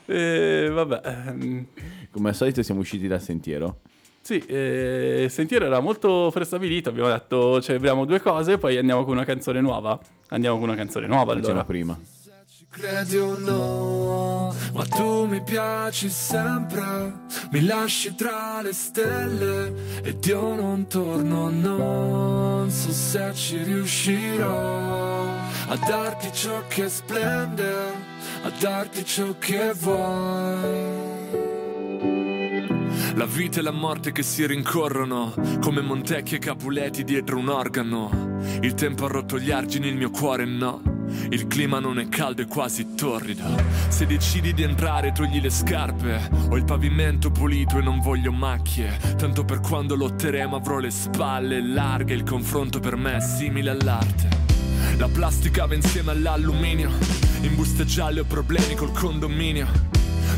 Eh, 0.08 0.70
vabbè, 0.72 1.02
ehm, 1.04 1.66
Come 2.12 2.30
al 2.30 2.36
solito 2.36 2.62
siamo 2.62 2.82
usciti 2.82 3.08
dal 3.08 3.20
sentiero. 3.24 3.80
sì, 4.22 4.38
eh, 4.46 5.24
il 5.24 5.32
sentiero 5.32 5.66
era 5.66 5.80
molto 5.80 6.30
prestabilito, 6.32 6.90
abbiamo 6.90 7.10
detto 7.10 7.60
celebriamo 7.60 8.06
due 8.06 8.22
cose, 8.22 8.60
poi 8.60 8.78
andiamo 8.78 9.04
con 9.04 9.16
una 9.16 9.26
canzone 9.26 9.62
nuova. 9.62 10.00
Andiamo 10.30 10.60
con 10.60 10.68
una 10.70 10.78
canzone 10.78 11.08
nuova 11.08 11.34
Facciamo 11.34 11.48
allora. 11.48 11.64
prima. 11.66 12.00
Credi 12.78 13.16
o 13.16 13.38
no, 13.38 14.54
ma 14.74 14.84
tu 14.84 15.28
mi 15.28 15.42
piaci 15.42 16.10
sempre, 16.10 17.14
mi 17.52 17.64
lasci 17.64 18.14
tra 18.16 18.62
le 18.62 18.74
stelle 18.74 20.02
ed 20.04 20.26
io 20.26 20.56
non 20.56 20.86
torno, 20.86 21.50
non 21.50 22.70
so 22.70 22.92
se 22.92 23.32
ci 23.34 23.64
riuscirò 23.64 25.24
a 25.70 25.78
darti 25.88 26.30
ciò 26.34 26.64
che 26.68 26.90
splende, 26.90 27.74
a 28.44 28.52
darti 28.60 29.06
ciò 29.06 29.34
che 29.40 29.72
vuoi. 29.74 31.14
La 33.16 33.26
vita 33.26 33.62
e 33.62 33.64
la 33.64 33.72
morte 33.72 34.12
che 34.12 34.22
si 34.22 34.46
rincorrono 34.46 35.34
come 35.62 35.80
Montecchi 35.80 36.36
e 36.36 36.40
Capuleti 36.40 37.06
dietro 37.06 37.38
un 37.38 37.48
organo. 37.48 38.40
Il 38.60 38.74
tempo 38.74 39.06
ha 39.06 39.08
rotto 39.08 39.40
gli 39.40 39.52
argini, 39.52 39.88
il 39.88 39.96
mio 39.96 40.10
cuore 40.10 40.44
no. 40.44 40.95
Il 41.30 41.48
clima 41.48 41.80
non 41.80 42.00
è 42.00 42.08
caldo 42.10 42.42
e 42.42 42.46
quasi 42.46 42.96
torrido. 42.96 43.44
Se 43.88 44.06
decidi 44.06 44.54
di 44.54 44.64
entrare, 44.64 45.12
togli 45.12 45.42
le 45.42 45.50
scarpe. 45.50 46.30
Ho 46.50 46.58
il 46.58 46.66
pavimento 46.66 47.32
pulito 47.32 47.78
e 47.78 47.82
non 47.82 48.00
voglio 48.00 48.32
macchie. 48.32 48.98
Tanto 49.18 49.46
per 49.46 49.60
quando 49.60 49.96
lotteremo 49.96 50.56
avrò 50.56 50.80
le 50.80 50.92
spalle 50.92 51.62
larghe. 51.62 52.14
Il 52.14 52.24
confronto 52.24 52.80
per 52.80 52.96
me 52.96 53.18
è 53.18 53.22
simile 53.22 53.72
all'arte. 53.72 54.30
La 54.98 55.08
plastica 55.08 55.66
va 55.66 55.76
insieme 55.76 56.12
all'alluminio. 56.12 56.90
In 57.42 57.56
buste 57.56 57.86
gialle 57.86 58.22
ho 58.22 58.26
problemi 58.26 58.76
col 58.76 58.92
condominio. 58.92 59.68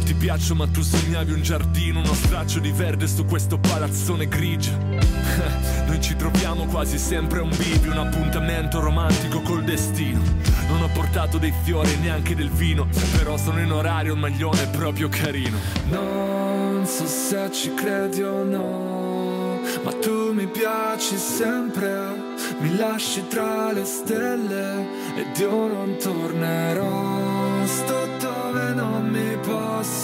Ti 0.08 0.14
piaccio 0.14 0.56
ma 0.56 0.66
tu 0.66 0.82
sognavi 0.82 1.34
un 1.34 1.42
giardino, 1.42 2.00
uno 2.00 2.14
straccio 2.14 2.60
di 2.60 2.72
verde 2.72 3.08
su 3.08 3.26
questo 3.26 3.58
palazzone 3.58 4.30
grigio. 4.30 4.72
Noi 5.86 6.00
ci 6.00 6.16
troviamo 6.16 6.64
quasi 6.64 6.98
sempre 6.98 7.40
a 7.40 7.42
un 7.42 7.50
bivio, 7.50 7.92
un 7.92 7.98
appuntamento 7.98 8.80
romantico 8.80 9.42
col 9.42 9.66
destino. 9.66 10.22
Non 10.70 10.84
ho 10.84 10.90
portato 10.94 11.38
dei 11.38 11.54
fiori 11.62 11.92
e 11.92 11.98
neanche 11.98 12.36
del 12.36 12.50
vino, 12.50 12.88
però 13.18 13.36
sono 13.36 13.60
in 13.60 13.70
orario, 13.70 14.14
il 14.14 14.20
maglione 14.20 14.68
proprio 14.68 15.10
carino. 15.10 15.58
Non 15.90 16.86
so 16.86 17.06
se 17.06 17.52
ci 17.52 17.74
credi 17.74 18.22
o 18.22 18.46
no, 18.46 19.60
ma 19.84 19.92
tu 19.92 20.32
mi 20.32 20.48
piaci 20.48 21.18
sempre, 21.18 22.16
mi 22.60 22.78
lasci 22.78 23.28
tra 23.28 23.74
le 23.74 23.84
stelle 23.84 24.88
ed 25.18 25.38
io 25.38 25.68
non 25.68 25.98
tornerò. 26.00 27.66
Sto 27.66 28.08
dove 28.20 28.74
non 28.74 29.10
mi 29.10 29.38
posso 29.46 29.97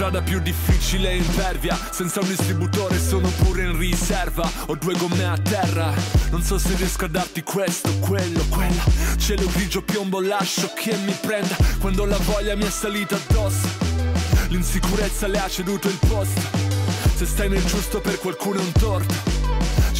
strada 0.00 0.22
più 0.22 0.40
difficile 0.40 1.10
e 1.10 1.16
impervia 1.16 1.78
Senza 1.90 2.20
un 2.20 2.28
distributore 2.28 2.98
sono 2.98 3.28
pure 3.28 3.64
in 3.64 3.76
riserva. 3.76 4.50
Ho 4.68 4.74
due 4.76 4.94
gomme 4.96 5.26
a 5.26 5.36
terra. 5.36 5.92
Non 6.30 6.40
so 6.40 6.56
se 6.56 6.74
riesco 6.76 7.04
a 7.04 7.08
darti 7.08 7.42
questo, 7.42 7.94
quello, 7.98 8.42
quella. 8.48 8.82
Cielo 9.18 9.46
grigio 9.52 9.82
piombo 9.82 10.22
lascio 10.22 10.72
che 10.74 10.96
mi 11.04 11.14
prenda. 11.20 11.54
Quando 11.80 12.06
la 12.06 12.16
voglia 12.16 12.56
mi 12.56 12.64
è 12.64 12.70
salita 12.70 13.16
addosso. 13.16 13.68
L'insicurezza 14.48 15.26
le 15.26 15.38
ha 15.38 15.48
ceduto 15.50 15.88
il 15.88 15.98
posto. 16.08 16.40
Se 17.16 17.26
stai 17.26 17.50
nel 17.50 17.64
giusto 17.66 18.00
per 18.00 18.18
qualcuno 18.20 18.58
è 18.58 18.62
un 18.62 18.72
torto 18.72 19.29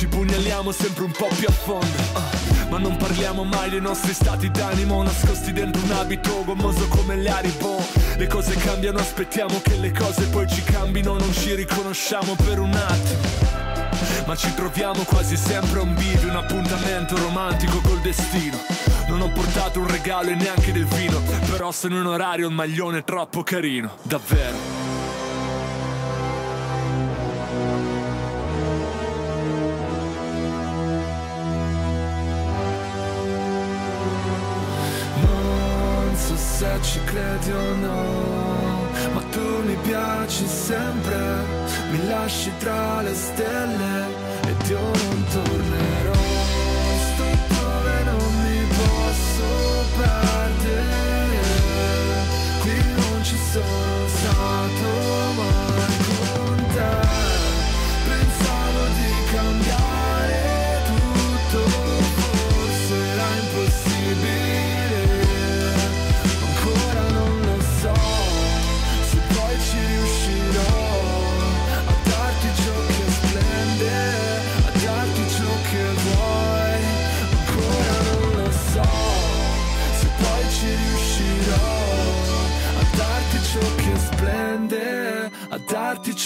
Ci 0.00 0.06
pugnaliamo 0.06 0.72
sempre 0.72 1.04
un 1.04 1.10
po' 1.10 1.28
più 1.36 1.46
a 1.46 1.52
fondo 1.52 2.02
ah. 2.14 2.68
Ma 2.70 2.78
non 2.78 2.96
parliamo 2.96 3.44
mai 3.44 3.68
dei 3.68 3.82
nostri 3.82 4.14
stati 4.14 4.50
d'animo 4.50 5.02
Nascosti 5.02 5.52
dentro 5.52 5.82
un 5.82 5.90
abito 5.90 6.42
gommoso 6.42 6.88
come 6.88 7.16
le 7.16 7.28
Haribo 7.28 7.76
Le 8.16 8.26
cose 8.26 8.54
cambiano, 8.54 8.98
aspettiamo 8.98 9.60
che 9.60 9.76
le 9.76 9.92
cose 9.92 10.26
poi 10.28 10.48
ci 10.48 10.62
cambino 10.62 11.18
Non 11.18 11.30
ci 11.34 11.54
riconosciamo 11.54 12.34
per 12.34 12.60
un 12.60 12.72
attimo 12.72 13.58
ma 14.26 14.36
ci 14.36 14.54
troviamo 14.54 15.02
quasi 15.02 15.36
sempre 15.36 15.80
a 15.80 15.82
un 15.82 15.94
bivio, 15.94 16.28
un 16.28 16.36
appuntamento 16.36 17.16
romantico 17.16 17.80
col 17.80 18.00
destino. 18.00 18.56
Non 19.08 19.22
ho 19.22 19.28
portato 19.30 19.80
un 19.80 19.88
regalo 19.88 20.30
e 20.30 20.34
neanche 20.34 20.72
del 20.72 20.84
vino, 20.84 21.20
però 21.50 21.72
sono 21.72 21.98
in 21.98 22.06
orario 22.06 22.46
il 22.46 22.54
maglione 22.54 23.02
troppo 23.02 23.42
carino, 23.42 23.96
davvero. 24.02 24.79
Ci 36.82 37.00
credi 37.04 37.50
o 37.52 37.74
no, 37.76 38.88
ma 39.12 39.22
tu 39.30 39.62
mi 39.64 39.76
piaci 39.82 40.46
sempre, 40.46 41.44
mi 41.90 42.06
lasci 42.06 42.50
tra 42.58 43.02
le 43.02 43.14
stelle 43.14 44.06
ed 44.46 44.68
io 44.68 44.80
non 44.80 45.24
tornerò. 45.32 46.39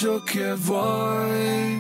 Ciò 0.05 0.23
che 0.23 0.53
vuoi. 0.53 1.79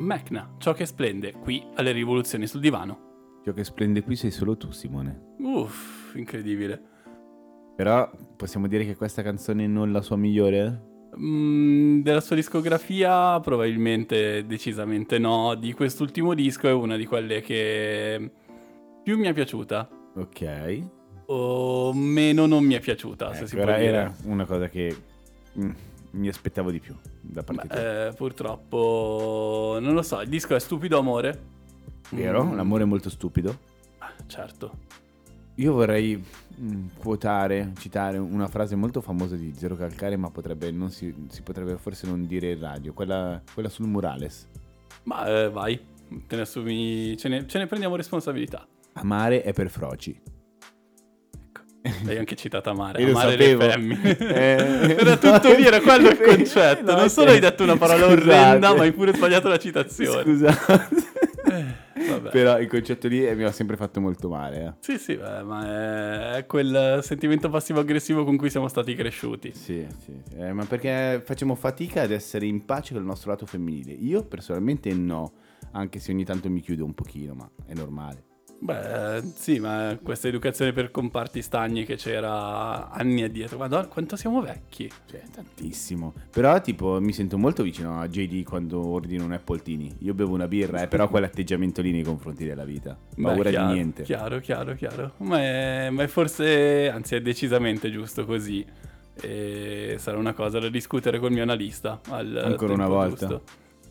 Mecna, 0.00 0.56
ciò 0.58 0.74
che 0.74 0.84
splende 0.84 1.32
qui 1.32 1.64
alle 1.76 1.90
rivoluzioni 1.92 2.46
sul 2.46 2.60
divano. 2.60 3.38
Ciò 3.42 3.54
che 3.54 3.64
splende 3.64 4.02
qui 4.02 4.14
sei 4.14 4.30
solo 4.30 4.58
tu, 4.58 4.70
Simone. 4.72 5.32
Uff, 5.38 6.14
incredibile. 6.16 6.78
Però 7.76 8.10
possiamo 8.36 8.66
dire 8.66 8.84
che 8.84 8.94
questa 8.94 9.22
canzone 9.22 9.64
è 9.64 9.66
non 9.66 9.90
la 9.90 10.02
sua 10.02 10.16
migliore? 10.16 10.82
Mm, 11.18 12.02
della 12.02 12.20
sua 12.20 12.36
discografia 12.36 13.40
probabilmente 13.40 14.44
decisamente 14.44 15.18
no. 15.18 15.54
Di 15.54 15.72
quest'ultimo 15.72 16.34
disco 16.34 16.68
è 16.68 16.72
una 16.72 16.96
di 16.96 17.06
quelle 17.06 17.40
che 17.40 18.30
più 19.02 19.16
mi 19.16 19.28
è 19.28 19.32
piaciuta 19.32 19.88
Ok. 20.16 20.82
o 21.28 21.90
meno 21.94 22.44
non 22.44 22.62
mi 22.64 22.74
è 22.74 22.80
piaciuta, 22.80 23.32
se 23.32 23.46
si 23.46 23.54
Ecco, 23.56 23.64
può 23.64 23.72
era, 23.72 23.80
dire. 23.80 23.96
era 23.96 24.14
una 24.24 24.44
cosa 24.44 24.68
che 24.68 24.94
mm, 25.58 25.70
mi 26.14 26.28
aspettavo 26.28 26.70
di 26.70 26.80
più 26.80 26.96
da 27.20 27.42
parte 27.42 27.68
tua. 27.68 27.76
Beh, 27.76 28.06
eh, 28.06 28.12
purtroppo 28.12 29.78
non 29.80 29.94
lo 29.94 30.02
so, 30.02 30.20
il 30.20 30.28
disco 30.28 30.54
è 30.54 30.60
stupido 30.60 30.98
amore. 30.98 31.52
Vero? 32.10 32.44
Mm, 32.44 32.54
L'amore 32.56 32.82
è 32.84 32.86
molto 32.86 33.10
stupido. 33.10 33.58
ah, 33.98 34.12
certo. 34.26 34.78
Io 35.56 35.72
vorrei 35.72 36.22
mm, 36.60 36.86
quotare, 36.98 37.72
citare 37.78 38.18
una 38.18 38.48
frase 38.48 38.74
molto 38.74 39.00
famosa 39.00 39.36
di 39.36 39.52
Zero 39.54 39.76
Calcare, 39.76 40.16
ma 40.16 40.30
potrebbe 40.30 40.70
non 40.70 40.90
si, 40.90 41.14
si 41.28 41.42
potrebbe 41.42 41.76
forse 41.76 42.06
non 42.06 42.26
dire 42.26 42.52
in 42.52 42.60
radio, 42.60 42.92
quella, 42.92 43.40
quella 43.52 43.68
sul 43.68 43.86
murales. 43.86 44.48
Ma 45.04 45.26
eh, 45.26 45.50
vai, 45.50 45.78
te 46.26 46.36
ne 46.36 46.42
assumi, 46.42 47.16
ce 47.16 47.28
ne, 47.28 47.46
ce 47.46 47.58
ne 47.58 47.66
prendiamo 47.66 47.96
responsabilità. 47.96 48.66
Amare 48.94 49.42
è 49.42 49.52
per 49.52 49.70
froci. 49.70 50.20
Hai 52.06 52.16
anche 52.16 52.34
citato 52.34 52.70
amare, 52.70 53.02
Io 53.02 53.10
amare 53.10 53.36
le 53.36 53.56
femmine. 53.56 54.16
Eh, 54.16 54.96
era 54.98 55.16
tutto 55.18 55.52
lì, 55.54 55.66
era 55.66 55.80
quello 55.80 56.08
il 56.08 56.18
concetto. 56.18 56.92
No, 56.92 56.96
non 56.98 57.10
solo 57.10 57.30
hai 57.30 57.40
detto 57.40 57.62
una 57.62 57.76
parola 57.76 58.06
scusate. 58.06 58.22
orrenda, 58.22 58.74
ma 58.74 58.82
hai 58.82 58.92
pure 58.92 59.12
sbagliato 59.14 59.48
la 59.48 59.58
citazione. 59.58 60.22
Scusate. 60.22 61.12
Vabbè. 62.08 62.30
Però 62.30 62.58
il 62.58 62.68
concetto 62.68 63.06
lì 63.06 63.24
eh, 63.24 63.34
mi 63.34 63.44
ha 63.44 63.52
sempre 63.52 63.76
fatto 63.76 64.00
molto 64.00 64.28
male. 64.28 64.64
eh. 64.64 64.72
Sì, 64.80 64.98
sì, 64.98 65.14
beh, 65.16 65.42
ma 65.42 66.36
è, 66.36 66.46
quel 66.46 67.00
sentimento 67.02 67.48
passivo-aggressivo 67.50 68.24
con 68.24 68.36
cui 68.36 68.50
siamo 68.50 68.68
stati 68.68 68.94
cresciuti. 68.94 69.52
Sì, 69.54 69.86
sì, 70.02 70.20
sì. 70.28 70.36
Eh, 70.36 70.52
ma 70.52 70.64
perché 70.64 71.22
facciamo 71.24 71.54
fatica 71.54 72.02
ad 72.02 72.10
essere 72.12 72.46
in 72.46 72.64
pace 72.64 72.92
con 72.92 73.02
il 73.02 73.08
nostro 73.08 73.30
lato 73.30 73.46
femminile? 73.46 73.92
Io 73.92 74.24
personalmente 74.24 74.92
no, 74.94 75.32
anche 75.72 75.98
se 76.00 76.12
ogni 76.12 76.24
tanto 76.24 76.48
mi 76.50 76.60
chiudo 76.60 76.84
un 76.84 76.94
pochino, 76.94 77.34
ma 77.34 77.48
è 77.66 77.74
normale. 77.74 78.24
Beh, 78.64 79.20
sì, 79.36 79.58
ma 79.58 79.98
questa 80.02 80.28
educazione 80.28 80.72
per 80.72 80.90
comparti 80.90 81.42
stagni 81.42 81.84
che 81.84 81.96
c'era 81.96 82.88
anni 82.88 83.22
addietro. 83.22 83.58
Madonna, 83.58 83.86
quanto 83.88 84.16
siamo 84.16 84.40
vecchi. 84.40 84.90
Cioè, 85.04 85.20
tantissimo. 85.30 86.14
Però, 86.30 86.58
tipo, 86.62 86.98
mi 86.98 87.12
sento 87.12 87.36
molto 87.36 87.62
vicino 87.62 88.00
a 88.00 88.08
JD 88.08 88.42
quando 88.42 88.82
ordino 88.86 89.24
un 89.24 89.32
Appletini. 89.32 89.94
Io 89.98 90.14
bevo 90.14 90.32
una 90.32 90.48
birra, 90.48 90.80
eh, 90.80 90.88
però 90.88 91.10
quell'atteggiamento 91.10 91.82
lì 91.82 91.92
nei 91.92 92.04
confronti 92.04 92.46
della 92.46 92.64
vita. 92.64 92.96
Paura 93.20 93.42
Beh, 93.42 93.50
chiaro, 93.50 93.66
di 93.66 93.72
niente. 93.74 94.02
Chiaro, 94.04 94.40
chiaro, 94.40 94.74
chiaro. 94.74 95.12
Ma 95.18 95.40
è, 95.40 95.90
ma 95.90 96.02
è 96.02 96.06
forse, 96.06 96.88
anzi 96.88 97.16
è 97.16 97.20
decisamente 97.20 97.90
giusto 97.90 98.24
così. 98.24 98.64
E 99.20 99.96
sarà 99.98 100.16
una 100.16 100.32
cosa 100.32 100.58
da 100.58 100.70
discutere 100.70 101.18
col 101.18 101.32
mio 101.32 101.42
analista. 101.42 102.00
Al 102.08 102.34
Ancora 102.42 102.72
una 102.72 102.88
volta. 102.88 103.26
giusto. 103.26 103.42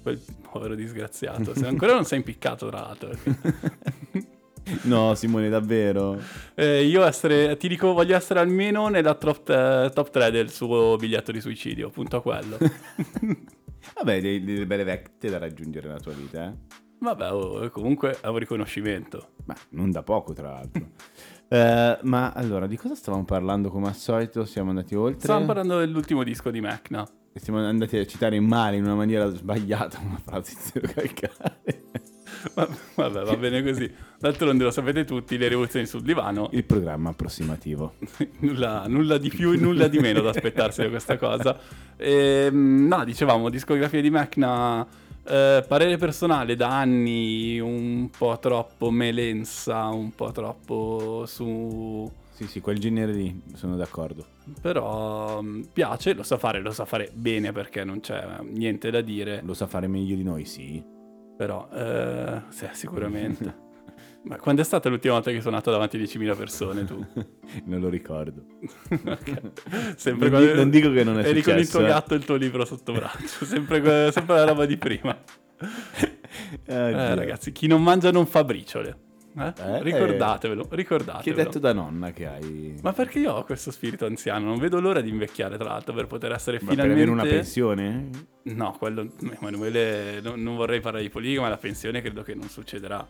Quel 0.01 0.19
povero 0.49 0.73
disgraziato. 0.73 1.53
Se 1.53 1.67
ancora 1.67 1.93
non 1.93 2.05
sei 2.05 2.17
impiccato, 2.17 2.69
tra 2.69 2.79
l'altro. 2.79 3.11
No, 4.83 5.13
Simone, 5.15 5.49
davvero. 5.49 6.19
Eh, 6.55 6.85
io 6.85 7.03
essere, 7.03 7.57
ti 7.57 7.67
dico, 7.67 7.93
voglio 7.93 8.15
essere 8.15 8.39
almeno 8.39 8.87
nella 8.87 9.13
top, 9.15 9.43
te- 9.43 9.91
top 9.93 10.09
3 10.09 10.31
del 10.31 10.49
suo 10.49 10.95
biglietto 10.95 11.31
di 11.31 11.41
suicidio, 11.41 11.87
appunto 11.87 12.17
a 12.17 12.21
quello. 12.21 12.57
Vabbè, 13.95 14.21
dei- 14.21 14.43
delle 14.43 14.65
belle 14.65 14.83
vecchie 14.83 15.29
da 15.29 15.37
raggiungere 15.37 15.87
nella 15.87 15.99
tua 15.99 16.13
vita, 16.13 16.45
eh. 16.47 16.53
Vabbè, 16.99 17.31
oh, 17.33 17.69
comunque 17.69 18.17
è 18.21 18.27
un 18.27 18.37
riconoscimento. 18.37 19.31
Ma 19.45 19.55
non 19.71 19.91
da 19.91 20.03
poco, 20.03 20.33
tra 20.33 20.51
l'altro. 20.51 20.89
Eh, 21.53 21.99
ma 22.01 22.31
allora, 22.31 22.65
di 22.65 22.77
cosa 22.77 22.95
stavamo 22.95 23.25
parlando 23.25 23.69
come 23.69 23.85
al 23.87 23.93
solito? 23.95 24.43
Siamo 24.43 24.69
andati 24.71 24.95
oltre. 24.95 25.19
Stavamo 25.19 25.45
parlando 25.45 25.77
dell'ultimo 25.77 26.23
disco 26.23 26.49
di 26.49 26.61
Mecna. 26.61 27.07
E 27.31 27.39
Siamo 27.39 27.59
andati 27.59 27.95
a 27.95 28.07
citare 28.07 28.39
male 28.39 28.77
in 28.77 28.85
una 28.85 28.95
maniera 28.95 29.29
sbagliata 29.29 29.99
una 30.03 30.19
frase 30.25 30.55
zero 30.57 30.87
calcare. 30.91 31.82
Va- 32.53 32.67
Vabbè, 32.95 33.23
va 33.23 33.35
bene 33.37 33.63
così. 33.63 33.91
D'altronde 34.19 34.63
lo 34.63 34.71
sapete 34.71 35.05
tutti, 35.05 35.37
le 35.37 35.47
rivoluzioni 35.47 35.85
sul 35.85 36.01
divano. 36.01 36.49
Il 36.51 36.63
programma 36.63 37.09
approssimativo. 37.09 37.95
nulla, 38.39 38.85
nulla 38.87 39.17
di 39.17 39.29
più 39.29 39.51
e 39.51 39.57
nulla 39.57 39.87
di 39.87 39.99
meno 39.99 40.21
da 40.21 40.29
aspettarsi 40.29 40.81
da 40.81 40.89
questa 40.89 41.17
cosa. 41.17 41.57
Ehm, 41.97 42.87
no, 42.87 43.03
dicevamo, 43.03 43.49
discografia 43.49 44.01
di 44.01 44.09
Mecna, 44.09 44.85
eh, 45.25 45.63
parere 45.67 45.97
personale 45.97 46.55
da 46.55 46.79
anni 46.79 47.59
un 47.59 48.09
po' 48.15 48.37
troppo 48.39 48.91
melensa, 48.91 49.85
un 49.87 50.11
po' 50.13 50.31
troppo 50.31 51.23
su... 51.25 52.11
Sì, 52.31 52.47
sì, 52.47 52.61
quel 52.61 52.79
genere 52.79 53.13
lì, 53.13 53.41
sono 53.53 53.75
d'accordo. 53.75 54.25
Però 54.59 55.41
mm, 55.41 55.61
piace, 55.71 56.13
lo 56.13 56.23
sa 56.23 56.37
fare, 56.37 56.61
lo 56.61 56.71
sa 56.71 56.85
fare 56.85 57.11
bene 57.13 57.51
perché 57.51 57.83
non 57.83 57.99
c'è 57.99 58.39
niente 58.41 58.89
da 58.89 59.01
dire. 59.01 59.41
Lo 59.43 59.53
sa 59.53 59.67
fare 59.67 59.87
meglio 59.87 60.15
di 60.15 60.23
noi, 60.23 60.45
sì. 60.45 60.92
Però, 61.43 61.67
eh, 61.73 62.41
sì, 62.51 62.67
sicuramente. 62.71 63.61
Ma 64.23 64.37
quando 64.37 64.61
è 64.61 64.63
stata 64.63 64.87
l'ultima 64.87 65.15
volta 65.15 65.29
che 65.31 65.41
sono 65.41 65.59
suonato 65.59 65.71
davanti 65.71 65.97
a 65.97 65.99
10.000 65.99 66.37
persone 66.37 66.85
tu? 66.85 67.05
non 67.65 67.81
lo 67.81 67.89
ricordo. 67.89 68.45
Sempre 69.97 70.29
Non 70.29 70.39
quando- 70.39 70.55
non 70.55 70.69
dico 70.69 70.89
che 70.93 71.03
non 71.03 71.19
è 71.19 71.27
Eri 71.27 71.41
con 71.41 71.57
il 71.57 71.65
successo, 71.65 71.77
tuo 71.79 71.85
eh. 71.87 71.89
gatto 71.89 72.13
e 72.13 72.17
il 72.17 72.23
tuo 72.23 72.35
libro 72.35 72.63
sotto 72.63 72.93
braccio. 72.93 73.43
Sempre, 73.43 74.11
sempre 74.13 74.35
la 74.35 74.45
roba 74.45 74.65
di 74.65 74.77
prima. 74.77 75.13
Eh, 76.65 77.15
ragazzi, 77.15 77.51
chi 77.51 77.67
non 77.67 77.83
mangia 77.83 78.11
non 78.11 78.25
fa 78.25 78.45
briciole. 78.45 79.02
Eh? 79.35 79.53
Eh, 79.57 79.81
ricordatevelo, 79.83 80.67
Che 80.67 80.75
ricordatevelo. 80.75 81.39
hai 81.39 81.45
detto 81.45 81.59
da 81.59 81.73
nonna 81.73 82.11
che 82.11 82.27
hai... 82.27 82.75
Ma 82.81 82.93
perché 82.93 83.19
io 83.19 83.33
ho 83.33 83.43
questo 83.43 83.71
spirito 83.71 84.05
anziano? 84.05 84.45
Non 84.45 84.57
vedo 84.59 84.79
l'ora 84.79 85.01
di 85.01 85.09
invecchiare, 85.09 85.57
tra 85.57 85.69
l'altro, 85.69 85.93
per 85.93 86.07
poter 86.07 86.31
essere 86.33 86.59
Ma 86.61 86.67
per 86.67 86.73
finalmente... 86.75 87.01
avere 87.03 87.11
una 87.11 87.23
pensione? 87.29 88.09
No, 88.43 88.75
quello... 88.77 89.07
Emanuele, 89.39 90.21
no- 90.21 90.35
non 90.35 90.55
vorrei 90.55 90.81
parlare 90.81 91.03
di 91.03 91.09
politica, 91.09 91.41
ma 91.41 91.49
la 91.49 91.57
pensione 91.57 92.01
credo 92.01 92.21
che 92.21 92.35
non 92.35 92.47
succederà. 92.49 93.07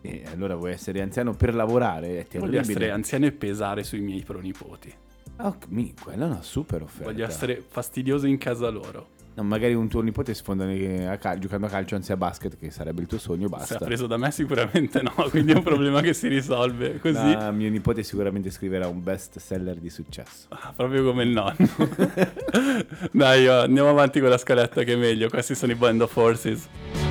E 0.00 0.22
allora 0.30 0.54
vuoi 0.54 0.72
essere 0.72 1.00
anziano 1.00 1.32
per 1.34 1.54
lavorare? 1.54 2.26
Voglio 2.34 2.60
essere 2.60 2.90
anziano 2.90 3.26
e 3.26 3.32
pesare 3.32 3.82
sui 3.82 4.00
miei 4.00 4.22
pronipoti. 4.22 4.92
Ok, 5.38 5.66
mi- 5.70 5.94
quella 6.00 6.26
è 6.26 6.28
una 6.28 6.42
super 6.42 6.82
offerta. 6.82 7.10
Voglio 7.10 7.26
essere 7.26 7.64
fastidioso 7.66 8.26
in 8.26 8.38
casa 8.38 8.68
loro. 8.68 9.08
No, 9.36 9.42
magari 9.42 9.74
un 9.74 9.88
tuo 9.88 10.00
nipote 10.00 10.32
sfonda 10.32 10.64
a 10.64 11.16
cal- 11.18 11.38
giocando 11.38 11.66
a 11.66 11.68
calcio 11.68 11.96
anzi 11.96 12.12
a 12.12 12.16
basket, 12.16 12.56
che 12.56 12.70
sarebbe 12.70 13.00
il 13.00 13.08
tuo 13.08 13.18
sogno, 13.18 13.48
basta. 13.48 13.76
ha 13.76 13.84
preso 13.84 14.06
da 14.06 14.16
me 14.16 14.30
sicuramente 14.30 15.02
no, 15.02 15.12
quindi 15.30 15.52
è 15.52 15.56
un 15.56 15.62
problema 15.62 16.00
che 16.00 16.14
si 16.14 16.28
risolve 16.28 17.00
così. 17.00 17.14
Ma 17.14 17.50
mio 17.50 17.68
nipote 17.68 18.04
sicuramente 18.04 18.50
scriverà 18.50 18.86
un 18.86 19.02
best 19.02 19.38
seller 19.38 19.76
di 19.76 19.90
successo. 19.90 20.46
Ah, 20.50 20.72
proprio 20.74 21.02
come 21.04 21.24
il 21.24 21.30
nonno. 21.30 21.54
Dai, 23.10 23.46
andiamo 23.48 23.88
avanti 23.88 24.20
con 24.20 24.28
la 24.28 24.38
scaletta 24.38 24.84
che 24.84 24.92
è 24.92 24.96
meglio. 24.96 25.28
Questi 25.28 25.54
sono 25.56 25.72
i 25.72 25.74
Band 25.74 26.02
of 26.02 26.12
Forces. 26.12 27.03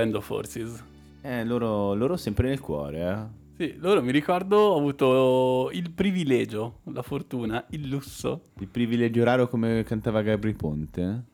Band 0.00 0.14
of 0.14 0.24
Forces. 0.24 0.82
Eh, 1.20 1.44
loro, 1.44 1.92
loro 1.92 2.16
sempre 2.16 2.48
nel 2.48 2.58
cuore, 2.58 2.98
eh. 3.00 3.38
Sì, 3.58 3.74
loro 3.80 4.02
mi 4.02 4.12
ricordo 4.12 4.56
ho 4.56 4.78
avuto 4.78 5.68
il 5.74 5.90
privilegio, 5.90 6.78
la 6.84 7.02
fortuna, 7.02 7.62
il 7.70 7.86
lusso 7.86 8.44
Il 8.60 8.68
privilegio 8.68 9.22
raro 9.22 9.46
come 9.46 9.84
cantava 9.84 10.22
Gabri 10.22 10.54
Ponte. 10.54 11.24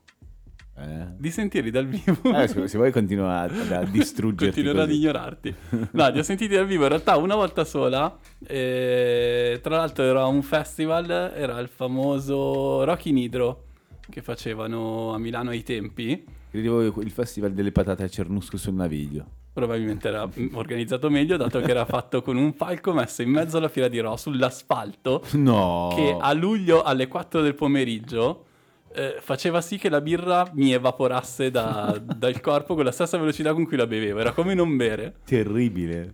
Eh. 0.78 1.06
di 1.16 1.30
sentirli 1.30 1.70
dal 1.70 1.86
vivo. 1.86 2.36
Eh, 2.36 2.48
se, 2.48 2.66
se 2.66 2.76
vuoi 2.76 2.90
continua 2.90 3.42
a, 3.42 3.78
a 3.78 3.84
distruggerti 3.86 4.62
Continuerò 4.62 4.82
ad 4.82 4.90
ignorarti. 4.90 5.54
No, 5.92 6.08
li 6.08 6.18
ho 6.18 6.22
sentiti 6.24 6.56
dal 6.56 6.66
vivo 6.66 6.82
in 6.82 6.88
realtà 6.88 7.16
una 7.16 7.36
volta 7.36 7.64
sola. 7.64 8.18
e 8.44 9.60
tra 9.62 9.76
l'altro 9.76 10.02
era 10.02 10.26
un 10.26 10.42
festival, 10.42 11.08
era 11.08 11.60
il 11.60 11.68
famoso 11.68 12.82
Rock 12.82 13.06
in 13.06 13.18
Hydro 13.18 13.62
che 14.10 14.22
facevano 14.22 15.14
a 15.14 15.18
Milano 15.18 15.50
ai 15.50 15.62
tempi. 15.62 16.24
Credevo 16.56 17.02
il 17.02 17.10
festival 17.10 17.52
delle 17.52 17.70
patate 17.70 18.04
a 18.04 18.08
Cernusco 18.08 18.56
sul 18.56 18.72
Naviglio. 18.72 19.26
Probabilmente 19.52 20.08
era 20.08 20.26
organizzato 20.52 21.10
meglio, 21.10 21.36
dato 21.36 21.60
che 21.60 21.70
era 21.70 21.84
fatto 21.84 22.22
con 22.22 22.38
un 22.38 22.54
palco 22.54 22.94
messo 22.94 23.20
in 23.20 23.28
mezzo 23.28 23.58
alla 23.58 23.68
fila 23.68 23.88
di 23.88 23.98
Ro 24.00 24.16
sull'asfalto. 24.16 25.22
No! 25.32 25.92
che 25.94 26.16
a 26.18 26.32
luglio 26.32 26.82
alle 26.82 27.08
4 27.08 27.42
del 27.42 27.54
pomeriggio 27.54 28.46
eh, 28.94 29.16
faceva 29.20 29.60
sì 29.60 29.76
che 29.76 29.90
la 29.90 30.00
birra 30.00 30.50
mi 30.54 30.72
evaporasse 30.72 31.50
da- 31.50 32.00
dal 32.02 32.40
corpo 32.40 32.74
con 32.74 32.84
la 32.84 32.90
stessa 32.90 33.18
velocità 33.18 33.52
con 33.52 33.66
cui 33.66 33.76
la 33.76 33.86
bevevo. 33.86 34.18
Era 34.18 34.32
come 34.32 34.54
non 34.54 34.78
bere. 34.78 35.16
Terribile. 35.26 36.10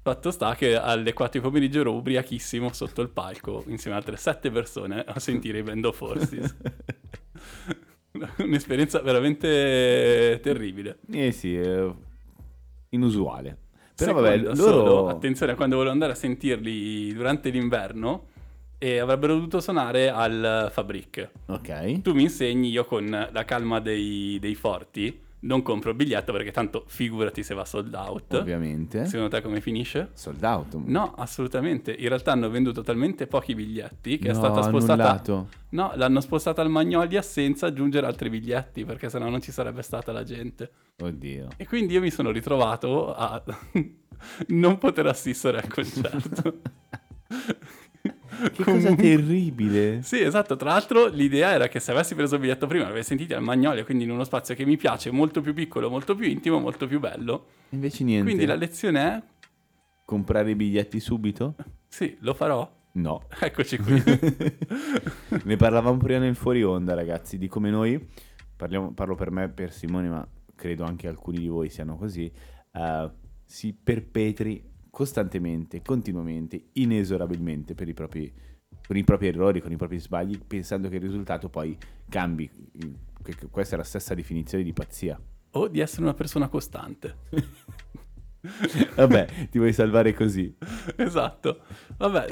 Fatto 0.00 0.30
sta 0.30 0.54
che 0.54 0.76
alle 0.76 1.12
4 1.12 1.40
di 1.40 1.44
pomeriggio 1.44 1.80
ero 1.80 1.92
ubriachissimo 1.92 2.72
sotto 2.72 3.02
il 3.02 3.08
palco 3.08 3.64
insieme 3.66 3.96
ad 3.96 4.04
altre 4.04 4.16
7 4.16 4.48
persone 4.52 5.02
a 5.04 5.18
sentire 5.18 5.58
i 5.58 5.62
Band 5.64 5.84
of 5.86 5.96
Forces. 5.96 6.56
Un'esperienza 8.38 9.00
veramente 9.00 10.38
terribile. 10.42 10.98
Eh 11.10 11.32
sì, 11.32 11.58
inusuale. 12.90 13.56
Però 13.94 14.20
Secondo, 14.20 14.28
vabbè, 14.28 14.56
solo, 14.56 14.76
loro... 14.84 15.08
attenzione 15.08 15.52
a 15.52 15.54
quando 15.54 15.76
volevo 15.76 15.92
andare 15.92 16.12
a 16.12 16.16
sentirli 16.16 17.12
durante 17.12 17.50
l'inverno 17.50 18.28
e 18.78 18.98
avrebbero 18.98 19.34
dovuto 19.34 19.60
suonare 19.60 20.10
al 20.10 20.68
Fabric. 20.72 21.30
Ok. 21.46 22.00
Tu 22.02 22.12
mi 22.14 22.22
insegni, 22.22 22.70
io 22.70 22.84
con 22.84 23.28
la 23.30 23.44
calma 23.44 23.80
dei, 23.80 24.38
dei 24.40 24.54
forti, 24.54 25.20
non 25.44 25.62
compro 25.62 25.90
il 25.90 25.96
biglietto 25.96 26.32
perché 26.32 26.50
tanto 26.52 26.84
figurati 26.86 27.42
se 27.42 27.54
va 27.54 27.64
sold 27.64 27.92
out. 27.94 28.32
Ovviamente. 28.34 29.06
Secondo 29.06 29.28
te 29.34 29.42
come 29.42 29.60
finisce? 29.60 30.10
Sold 30.14 30.42
out. 30.42 30.74
No, 30.74 31.14
assolutamente. 31.16 31.92
In 31.92 32.08
realtà 32.08 32.32
hanno 32.32 32.48
venduto 32.48 32.82
talmente 32.82 33.26
pochi 33.26 33.54
biglietti 33.54 34.18
che 34.18 34.28
è 34.28 34.32
No, 34.32 34.38
stata 34.38 34.62
spostata. 34.62 35.02
annullato. 35.02 35.48
No, 35.70 35.92
l'hanno 35.96 36.20
spostata 36.20 36.62
al 36.62 36.70
Magnolia 36.70 37.22
senza 37.22 37.66
aggiungere 37.66 38.06
altri 38.06 38.28
biglietti 38.30 38.84
perché 38.84 39.08
sennò 39.08 39.28
non 39.28 39.40
ci 39.40 39.50
sarebbe 39.52 39.82
stata 39.82 40.12
la 40.12 40.22
gente. 40.22 40.70
Oddio. 41.00 41.48
E 41.56 41.66
quindi 41.66 41.94
io 41.94 42.00
mi 42.00 42.10
sono 42.10 42.30
ritrovato 42.30 43.12
a 43.14 43.42
non 44.48 44.78
poter 44.78 45.06
assistere 45.06 45.58
al 45.58 45.68
concerto. 45.68 46.60
Che 48.52 48.64
cosa 48.64 48.94
terribile. 48.94 50.02
Sì, 50.02 50.20
esatto. 50.20 50.56
Tra 50.56 50.70
l'altro, 50.70 51.06
l'idea 51.06 51.50
era 51.52 51.68
che 51.68 51.80
se 51.80 51.90
avessi 51.92 52.14
preso 52.14 52.36
il 52.36 52.40
biglietto 52.40 52.66
prima, 52.66 52.84
l'avrei 52.84 53.04
sentito 53.04 53.34
al 53.34 53.42
Magnolia, 53.42 53.84
quindi 53.84 54.04
in 54.04 54.10
uno 54.10 54.24
spazio 54.24 54.54
che 54.54 54.64
mi 54.64 54.76
piace, 54.76 55.10
molto 55.10 55.40
più 55.40 55.54
piccolo, 55.54 55.90
molto 55.90 56.14
più 56.14 56.26
intimo, 56.26 56.58
molto 56.58 56.86
più 56.86 56.98
bello. 56.98 57.46
Invece 57.70 58.04
niente. 58.04 58.24
Quindi 58.24 58.46
la 58.46 58.54
lezione 58.54 59.00
è: 59.00 59.22
Comprare 60.04 60.50
i 60.50 60.54
biglietti 60.54 61.00
subito? 61.00 61.54
sì, 61.88 62.16
lo 62.20 62.34
farò. 62.34 62.80
No. 62.92 63.26
Eccoci 63.40 63.78
qui. 63.78 64.02
ne 65.44 65.56
parlavamo 65.56 65.96
prima 65.98 66.18
nel 66.18 66.34
fuori 66.34 66.62
onda, 66.62 66.94
ragazzi, 66.94 67.38
di 67.38 67.48
come 67.48 67.70
noi, 67.70 68.08
parliamo- 68.56 68.92
parlo 68.92 69.14
per 69.14 69.30
me, 69.30 69.48
per 69.48 69.72
Simone, 69.72 70.08
ma 70.08 70.26
credo 70.54 70.84
anche 70.84 71.08
alcuni 71.08 71.38
di 71.38 71.48
voi 71.48 71.70
siano 71.70 71.96
così, 71.96 72.30
eh, 72.72 73.10
si 73.44 73.74
perpetri 73.74 74.71
costantemente, 74.92 75.80
continuamente, 75.80 76.66
inesorabilmente 76.74 77.74
per 77.74 77.88
i 77.88 77.94
propri, 77.94 78.30
con 78.86 78.94
i 78.94 79.02
propri 79.02 79.28
errori, 79.28 79.62
con 79.62 79.72
i 79.72 79.76
propri 79.76 79.98
sbagli, 79.98 80.38
pensando 80.38 80.90
che 80.90 80.96
il 80.96 81.00
risultato 81.00 81.48
poi 81.48 81.74
cambi. 82.10 82.50
Questa 83.50 83.74
è 83.74 83.78
la 83.78 83.84
stessa 83.84 84.14
definizione 84.14 84.62
di 84.62 84.74
pazzia. 84.74 85.18
o 85.52 85.68
di 85.68 85.80
essere 85.80 86.02
una 86.02 86.12
persona 86.12 86.48
costante. 86.48 87.16
Vabbè, 88.96 89.48
ti 89.50 89.56
vuoi 89.58 89.72
salvare 89.72 90.12
così. 90.12 90.54
esatto. 90.96 91.60
Vabbè, 91.96 92.26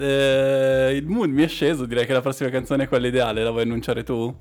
eh, 0.90 0.96
il 0.96 1.06
mood 1.06 1.30
mi 1.30 1.42
è 1.42 1.48
sceso. 1.48 1.86
Direi 1.86 2.04
che 2.04 2.12
la 2.12 2.20
prossima 2.20 2.50
canzone 2.50 2.84
è 2.84 2.88
quella 2.88 3.06
ideale. 3.06 3.42
La 3.42 3.50
vuoi 3.50 3.62
annunciare 3.62 4.02
tu? 4.02 4.36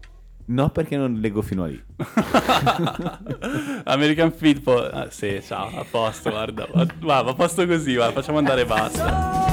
No, 0.49 0.69
perché 0.69 0.97
non 0.97 1.19
leggo 1.19 1.43
fino 1.43 1.63
a 1.63 1.67
lì. 1.67 1.79
American 3.85 4.31
Football. 4.31 4.89
Ah, 4.91 5.07
sì, 5.11 5.39
ciao, 5.43 5.69
a 5.79 5.85
posto, 5.89 6.31
guarda. 6.31 6.67
Va, 6.73 7.21
va, 7.21 7.29
a 7.29 7.33
posto 7.33 7.67
così, 7.67 7.93
va, 7.93 8.11
facciamo 8.11 8.39
andare 8.39 8.65
basta. 8.65 9.48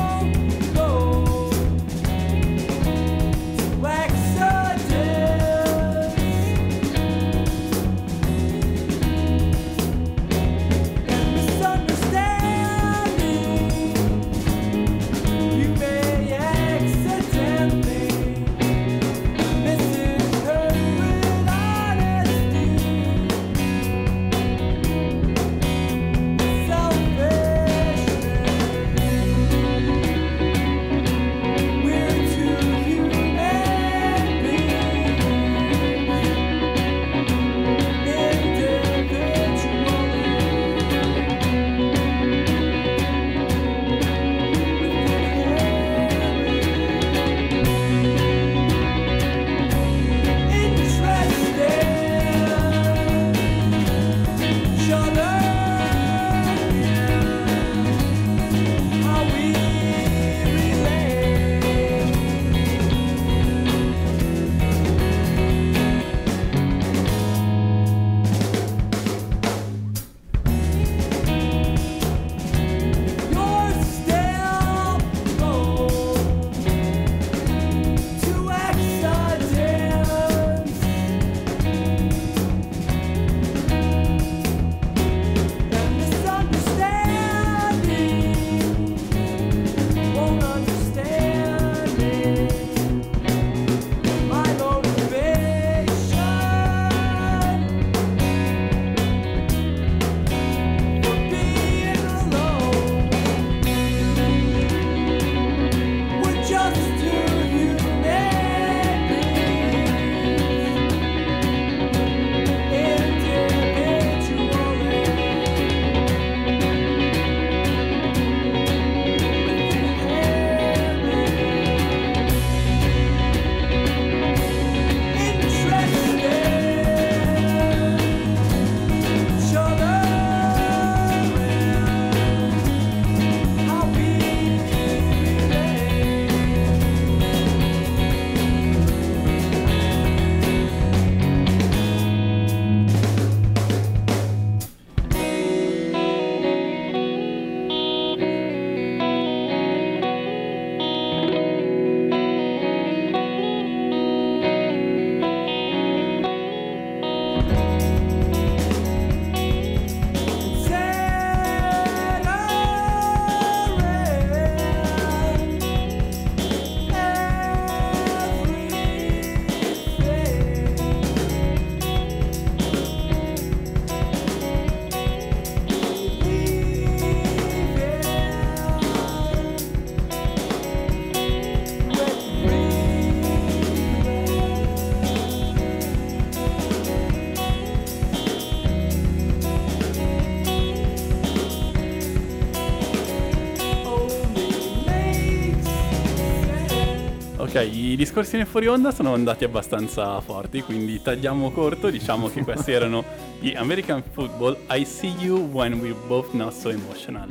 I 197.62 197.96
discorsi 197.96 198.36
nel 198.36 198.46
fuori 198.46 198.66
onda 198.66 198.90
sono 198.90 199.14
andati 199.14 199.44
abbastanza 199.44 200.20
forti, 200.20 200.62
quindi 200.62 201.00
tagliamo 201.00 201.50
corto, 201.50 201.90
diciamo 201.90 202.28
che 202.28 202.42
questi 202.42 202.72
erano 202.72 203.04
gli 203.40 203.54
American 203.54 204.02
Football 204.12 204.56
I 204.70 204.84
See 204.84 205.14
You 205.18 205.48
When 205.50 205.74
We're 205.74 205.96
Both 206.06 206.32
Not 206.32 206.52
So 206.52 206.68
Emotional. 206.70 207.28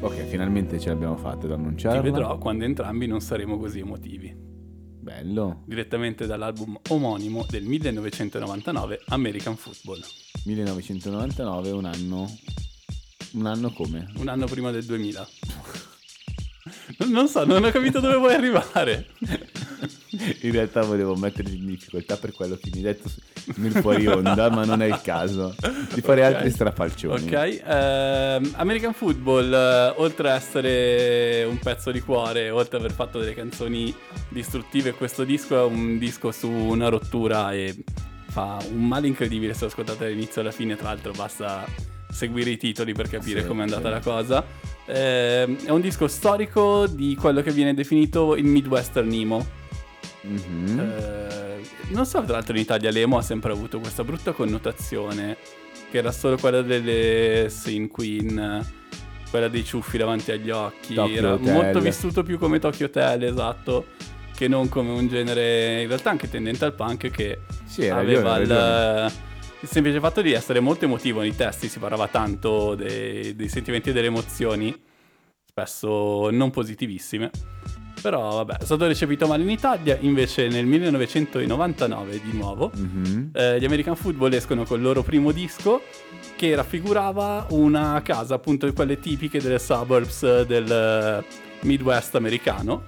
Ok, 0.00 0.26
finalmente 0.26 0.78
ce 0.78 0.90
l'abbiamo 0.90 1.16
fatta 1.16 1.46
ad 1.46 1.46
Ti 1.46 1.52
annunciarla. 1.52 2.00
vedrò 2.00 2.38
quando 2.38 2.64
entrambi 2.64 3.06
non 3.06 3.20
saremo 3.20 3.58
così 3.58 3.80
emotivi. 3.80 4.34
Bello. 4.36 5.62
Direttamente 5.66 6.26
dall'album 6.26 6.78
omonimo 6.90 7.46
del 7.48 7.64
1999 7.64 9.00
American 9.06 9.56
Football, 9.56 10.00
1999, 10.44 11.70
un 11.70 11.84
anno... 11.84 12.26
Un 13.32 13.46
anno 13.46 13.70
come? 13.70 14.06
un 14.16 14.28
anno 14.28 14.46
prima 14.46 14.70
del 14.70 14.84
2000. 14.84 15.28
Non- 17.06 17.28
so, 17.28 17.44
non 17.44 17.62
ho 17.64 17.70
capito 17.70 18.00
dove 18.00 18.16
vuoi 18.16 18.34
arrivare. 18.34 19.06
In 20.42 20.52
realtà 20.52 20.80
volevo 20.82 21.14
metterti 21.14 21.56
in 21.56 21.66
difficoltà 21.66 22.16
per 22.16 22.32
quello 22.32 22.56
che 22.56 22.70
mi 22.72 22.78
hai 22.78 22.82
detto 22.84 23.10
nel 23.56 23.72
fuori 23.72 24.06
onda, 24.06 24.48
ma 24.50 24.64
non 24.64 24.80
è 24.82 24.86
il 24.86 25.00
caso. 25.02 25.54
Di 25.92 26.00
fare 26.00 26.26
Ok. 26.26 26.34
altri 26.34 26.50
strafalcioni. 26.50 27.26
Ok, 27.26 27.62
ehm, 27.64 28.52
American 28.56 28.94
Football, 28.94 29.52
eh, 29.52 29.92
oltre 29.96 30.30
a 30.30 30.34
essere 30.34 31.44
un 31.48 31.58
pezzo 31.58 31.90
di 31.90 32.00
cuore, 32.00 32.50
oltre 32.50 32.78
ad 32.78 32.84
aver 32.84 32.96
fatto 32.96 33.18
delle 33.20 33.34
canzoni 33.34 33.94
distruttive, 34.30 34.92
questo 34.92 35.24
disco 35.24 35.58
è 35.60 35.64
un 35.64 35.98
disco 35.98 36.32
su 36.32 36.48
una 36.48 36.88
rottura 36.88 37.52
e 37.52 37.76
fa 38.28 38.58
un 38.70 38.86
male 38.86 39.06
incredibile 39.06 39.54
se 39.54 39.60
lo 39.60 39.66
ascoltate 39.66 40.04
dall'inizio 40.04 40.40
alla 40.40 40.50
fine, 40.50 40.76
tra 40.76 40.88
l'altro 40.88 41.12
basta 41.12 41.64
seguire 42.16 42.50
i 42.50 42.56
titoli 42.56 42.92
per 42.94 43.08
capire 43.08 43.42
Sì, 43.42 43.46
com'è 43.46 43.62
andata 43.62 43.86
sì. 43.88 43.90
la 43.90 44.00
cosa. 44.00 44.44
Ehm, 44.86 45.64
è 45.66 45.70
un 45.70 45.80
disco 45.80 46.08
storico 46.08 46.86
di 46.86 47.14
quello 47.14 47.42
che 47.42 47.50
viene 47.52 47.74
definito 47.74 48.34
il 48.34 48.44
Midwestern 48.44 49.12
Emo. 49.12 49.46
Mhm. 50.22 50.78
Eh, 50.80 51.60
non 51.90 52.06
so, 52.06 52.22
tra 52.24 52.32
l'altro 52.34 52.54
in 52.54 52.60
Italia 52.62 52.90
l'emo 52.90 53.18
ha 53.18 53.22
sempre 53.22 53.52
avuto 53.52 53.78
questa 53.78 54.02
brutta 54.02 54.32
connotazione, 54.32 55.36
che 55.90 55.98
era 55.98 56.10
solo 56.10 56.36
quella 56.36 56.62
delle 56.62 57.46
Sin 57.48 57.88
Queen, 57.88 58.64
quella 59.30 59.48
dei 59.48 59.64
ciuffi 59.64 59.98
davanti 59.98 60.32
agli 60.32 60.50
occhi, 60.50 60.94
Tokyo 60.94 61.16
era 61.16 61.32
Hotel. 61.34 61.52
molto 61.52 61.80
vissuto 61.80 62.22
più 62.22 62.38
come 62.38 62.58
Tokyo 62.58 62.86
Hotel, 62.86 63.22
esatto, 63.24 63.86
che 64.34 64.48
non 64.48 64.68
come 64.68 64.90
un 64.90 65.06
genere 65.08 65.82
in 65.82 65.88
realtà 65.88 66.10
anche 66.10 66.28
tendente 66.28 66.64
al 66.64 66.74
punk 66.74 67.10
che 67.10 67.40
Sì, 67.66 67.88
aveva 67.88 68.36
il. 68.38 69.12
Il 69.66 69.72
semplice 69.72 69.98
fatto 69.98 70.22
di 70.22 70.32
essere 70.32 70.60
molto 70.60 70.84
emotivo 70.84 71.20
nei 71.20 71.34
testi, 71.34 71.68
si 71.68 71.78
parlava 71.80 72.06
tanto 72.08 72.74
dei, 72.76 73.34
dei 73.34 73.48
sentimenti 73.48 73.90
e 73.90 73.92
delle 73.92 74.06
emozioni, 74.06 74.74
spesso 75.44 76.30
non 76.30 76.50
positivissime. 76.50 77.30
Però 78.00 78.36
vabbè, 78.44 78.58
è 78.58 78.64
stato 78.64 78.86
recepito 78.86 79.26
male 79.26 79.42
in 79.42 79.50
Italia, 79.50 79.96
invece 80.00 80.46
nel 80.46 80.66
1999 80.66 82.20
di 82.22 82.36
nuovo 82.36 82.70
Mhm. 82.74 83.30
eh, 83.34 83.58
gli 83.58 83.64
American 83.64 83.96
Football 83.96 84.32
escono 84.34 84.62
col 84.64 84.80
loro 84.80 85.02
primo 85.02 85.32
disco 85.32 85.82
che 86.36 86.54
raffigurava 86.54 87.46
una 87.50 88.00
casa 88.02 88.34
appunto 88.34 88.66
di 88.66 88.72
quelle 88.72 89.00
tipiche 89.00 89.40
delle 89.40 89.58
suburbs 89.58 90.42
del 90.42 91.24
Midwest 91.62 92.14
americano 92.14 92.84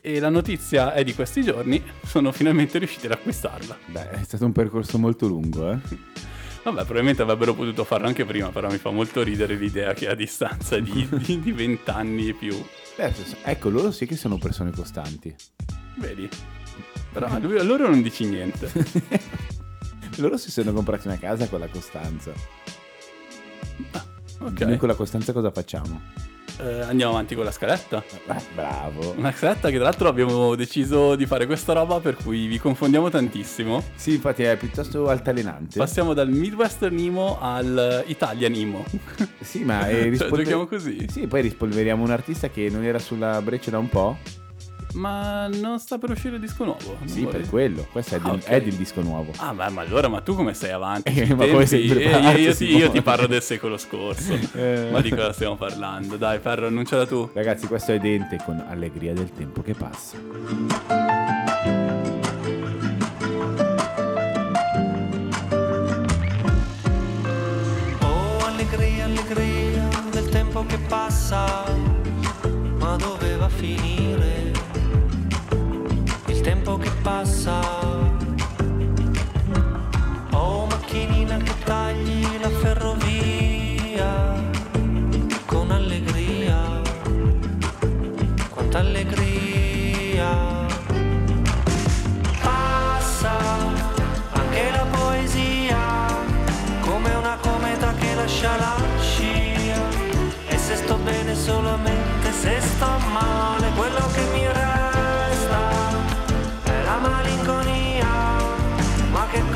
e 0.00 0.18
la 0.20 0.30
notizia 0.30 0.92
è 0.94 1.04
di 1.04 1.14
questi 1.14 1.42
giorni, 1.42 1.82
sono 2.04 2.32
finalmente 2.32 2.78
riusciti 2.78 3.06
ad 3.06 3.12
acquistarla. 3.12 3.76
Beh, 3.86 4.10
è 4.10 4.22
stato 4.24 4.44
un 4.46 4.52
percorso 4.52 4.98
molto 4.98 5.26
lungo, 5.26 5.70
eh. 5.70 5.78
Vabbè, 6.66 6.82
probabilmente 6.82 7.22
avrebbero 7.22 7.54
potuto 7.54 7.84
farlo 7.84 8.08
anche 8.08 8.24
prima, 8.24 8.48
però 8.48 8.68
mi 8.68 8.78
fa 8.78 8.90
molto 8.90 9.22
ridere 9.22 9.54
l'idea 9.54 9.94
che 9.94 10.08
a 10.08 10.16
distanza 10.16 10.80
di, 10.80 11.06
di, 11.24 11.38
di 11.38 11.52
20 11.52 11.90
anni 11.90 12.30
e 12.30 12.34
più, 12.34 12.60
Beh, 12.96 13.14
ecco, 13.44 13.68
loro 13.68 13.92
sì 13.92 14.04
che 14.04 14.16
sono 14.16 14.36
persone 14.36 14.72
costanti. 14.72 15.32
vedi? 15.98 16.28
Però 17.12 17.26
a 17.28 17.38
lui, 17.38 17.56
a 17.56 17.62
loro 17.62 17.88
non 17.88 18.02
dici 18.02 18.24
niente. 18.24 18.68
loro 20.18 20.36
si 20.36 20.50
sono 20.50 20.72
comprati 20.72 21.06
una 21.06 21.18
casa 21.18 21.46
con 21.46 21.60
la 21.60 21.68
costanza. 21.68 22.32
Ok, 24.40 24.60
Noi 24.62 24.76
con 24.76 24.88
la 24.88 24.96
costanza 24.96 25.32
cosa 25.32 25.52
facciamo? 25.52 26.00
Eh, 26.58 26.80
andiamo 26.80 27.12
avanti 27.12 27.34
con 27.34 27.44
la 27.44 27.50
scaletta. 27.50 28.02
Eh, 28.26 28.40
bravo. 28.54 29.14
Una 29.16 29.32
scaletta 29.32 29.68
che 29.68 29.76
tra 29.76 29.84
l'altro 29.84 30.08
abbiamo 30.08 30.54
deciso 30.54 31.14
di 31.14 31.26
fare 31.26 31.46
questa 31.46 31.72
roba 31.74 32.00
per 32.00 32.16
cui 32.16 32.46
vi 32.46 32.58
confondiamo 32.58 33.10
tantissimo. 33.10 33.82
Sì, 33.94 34.14
infatti 34.14 34.42
è 34.42 34.56
piuttosto 34.56 35.08
altalenante. 35.08 35.78
Passiamo 35.78 36.14
dal 36.14 36.30
Midwestern 36.30 36.96
Emo 36.98 37.38
al 37.40 38.04
Italian 38.06 38.54
Emo. 38.54 38.84
Sì, 39.40 39.64
ma 39.64 39.88
eh, 39.88 39.94
Cioè, 40.00 40.08
rispolver- 40.08 40.38
giochiamo 40.42 40.66
così. 40.66 41.06
Sì, 41.10 41.26
poi 41.26 41.42
rispolveriamo 41.42 42.02
un 42.02 42.10
artista 42.10 42.48
che 42.48 42.68
non 42.70 42.84
era 42.84 42.98
sulla 42.98 43.40
breccia 43.42 43.70
da 43.70 43.78
un 43.78 43.88
po'. 43.88 44.16
Ma 44.96 45.46
non 45.48 45.78
sta 45.78 45.98
per 45.98 46.10
uscire 46.10 46.36
il 46.36 46.40
disco 46.40 46.64
nuovo. 46.64 46.96
Sì, 47.04 47.20
vuoi? 47.20 47.32
per 47.32 47.48
quello. 47.48 47.86
Questo 47.92 48.14
è, 48.14 48.18
Ah, 48.18 48.30
del, 48.30 48.32
ok. 48.34 48.44
è 48.44 48.62
del 48.62 48.74
disco 48.74 49.02
nuovo. 49.02 49.30
Ah, 49.36 49.52
beh, 49.52 49.68
ma 49.68 49.82
allora, 49.82 50.08
ma 50.08 50.20
tu 50.22 50.34
come 50.34 50.54
sei 50.54 50.70
avanti? 50.72 51.12
Eh, 51.12 51.32
ma 51.34 51.46
come 51.46 51.66
sei 51.66 51.86
preparato, 51.86 52.36
Eh, 52.38 52.40
io, 52.40 52.54
ti, 52.56 52.64
io 52.76 52.90
ti 52.90 53.02
parlo 53.02 53.26
del 53.26 53.42
secolo 53.42 53.76
scorso. 53.76 54.32
Eh. 54.56 54.88
Ma 54.90 55.00
di 55.02 55.10
cosa 55.10 55.32
stiamo 55.32 55.56
parlando? 55.56 56.16
Dai, 56.16 56.38
Ferro, 56.38 56.66
annunciala 56.68 57.06
tu. 57.06 57.28
Ragazzi, 57.34 57.66
questo 57.66 57.92
è 57.92 57.98
Dente 57.98 58.38
con 58.44 58.62
Allegria 58.68 59.12
del 59.12 59.30
tempo 59.32 59.60
che 59.62 59.74
passa. 59.74 60.16
Oh, 68.02 68.38
allegria, 68.44 69.04
allegria 69.04 69.88
del 70.10 70.28
tempo 70.28 70.64
che 70.66 70.78
passa, 70.78 71.64
ma 72.78 72.96
dove 72.96 73.36
va 73.36 73.46
a 73.46 73.48
finire? 73.48 73.85
Passa. 77.06 77.60
Oh, 80.32 80.66
macchinina 80.66 81.36
che 81.36 81.54
tagli 81.62 82.26
la 82.40 82.50
ferrovia 82.62 84.10
con 85.46 85.70
allegria, 85.70 86.58
quanta 88.50 88.78
allegria. 88.80 90.30
Passa 92.42 93.36
anche 94.40 94.70
la 94.72 94.86
poesia 94.98 95.78
come 96.80 97.14
una 97.14 97.38
cometa 97.40 97.94
che 98.00 98.14
lascia 98.16 98.56
la 98.56 98.74
scia 99.00 99.80
e 100.48 100.58
se 100.58 100.74
sto 100.74 100.96
bene 100.96 101.36
solamente 101.36 102.32
se 102.32 102.60
sto 102.60 102.90
male 103.12 103.70
quello 103.76 104.04
che 104.12 104.22
mi 104.32 104.44
resta 104.44 104.65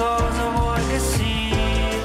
cosa 0.00 0.48
vuoi 0.56 0.86
che 0.86 0.98
sia 0.98 1.98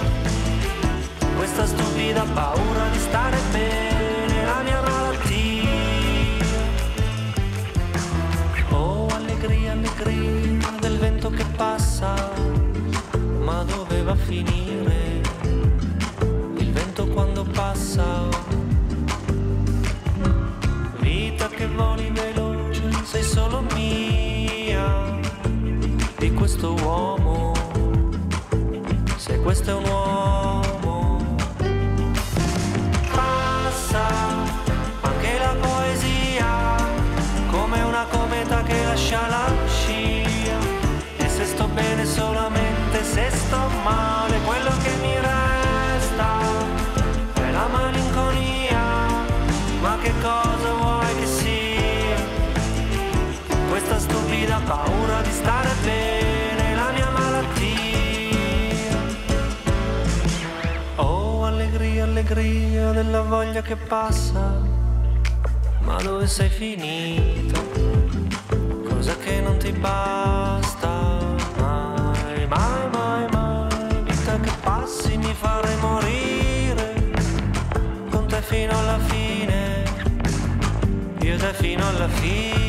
questa 1.38 1.66
stupida 1.66 2.24
paura 2.34 2.90
di 2.92 3.00
stare 3.00 3.38
bene 3.52 4.46
la 4.46 4.62
mia 4.64 4.82
malattia 4.82 5.64
Oh, 8.72 9.08
allegria, 9.08 9.72
allegria 9.72 10.70
del 10.82 10.98
vento 10.98 11.30
che 11.30 11.46
passa, 11.56 12.14
ma 13.40 13.64
dove 13.64 14.02
va 14.04 14.12
a 14.12 14.16
finire? 14.16 15.22
Il 16.58 16.72
vento 16.74 17.08
quando 17.08 17.46
passa. 17.46 18.04
Vita 21.00 21.48
che 21.48 21.68
voli 21.68 22.10
veloce, 22.10 22.84
sei 23.04 23.24
solo 23.24 23.64
mia. 23.74 25.14
Di 26.18 26.34
questo 26.34 26.74
uomo, 26.74 27.15
questo 29.46 29.70
è 29.70 29.74
un 29.76 29.86
uomo. 29.86 31.36
Passa 33.14 34.08
anche 35.02 35.38
la 35.38 35.56
poesia 35.62 36.76
come 37.52 37.80
una 37.84 38.08
cometa 38.10 38.64
che 38.64 38.84
lascia 38.84 39.28
la 39.28 39.46
scia 39.68 40.58
e 41.18 41.30
se 41.30 41.46
sto 41.46 41.68
bene 41.68 42.06
solamente 42.08 43.04
se 43.04 43.30
sto 43.30 43.70
male 43.84 44.15
allegria 62.86 62.92
della 62.92 63.22
voglia 63.22 63.62
che 63.62 63.76
passa 63.76 64.62
ma 65.82 66.02
dove 66.02 66.28
sei 66.28 66.50
finito? 66.50 67.60
Cosa 68.88 69.16
che 69.18 69.40
non 69.40 69.58
ti 69.58 69.72
basta? 69.72 70.90
Mai, 71.58 72.48
mai, 72.48 72.90
mai, 72.92 73.28
mai. 73.32 74.04
Vita 74.04 74.40
che 74.40 74.52
passi 74.64 75.16
mi 75.18 75.34
farai 75.34 75.78
morire. 75.78 77.14
Con 78.10 78.26
te 78.28 78.42
fino 78.42 78.78
alla 78.78 78.98
fine. 78.98 79.84
Io 81.20 81.38
te 81.38 81.54
fino 81.54 81.88
alla 81.88 82.08
fine. 82.08 82.65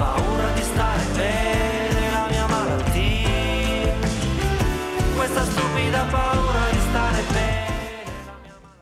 Paura 0.00 0.50
di 0.54 0.62
stare 0.62 1.02
bene, 1.14 2.10
la 2.10 2.26
mia 2.30 2.46
malattia. 2.46 3.92
Questa 5.14 5.44
stupida 5.44 6.04
paura 6.04 6.70
di 6.70 6.78
stare 6.78 7.22
bene. 7.32 8.04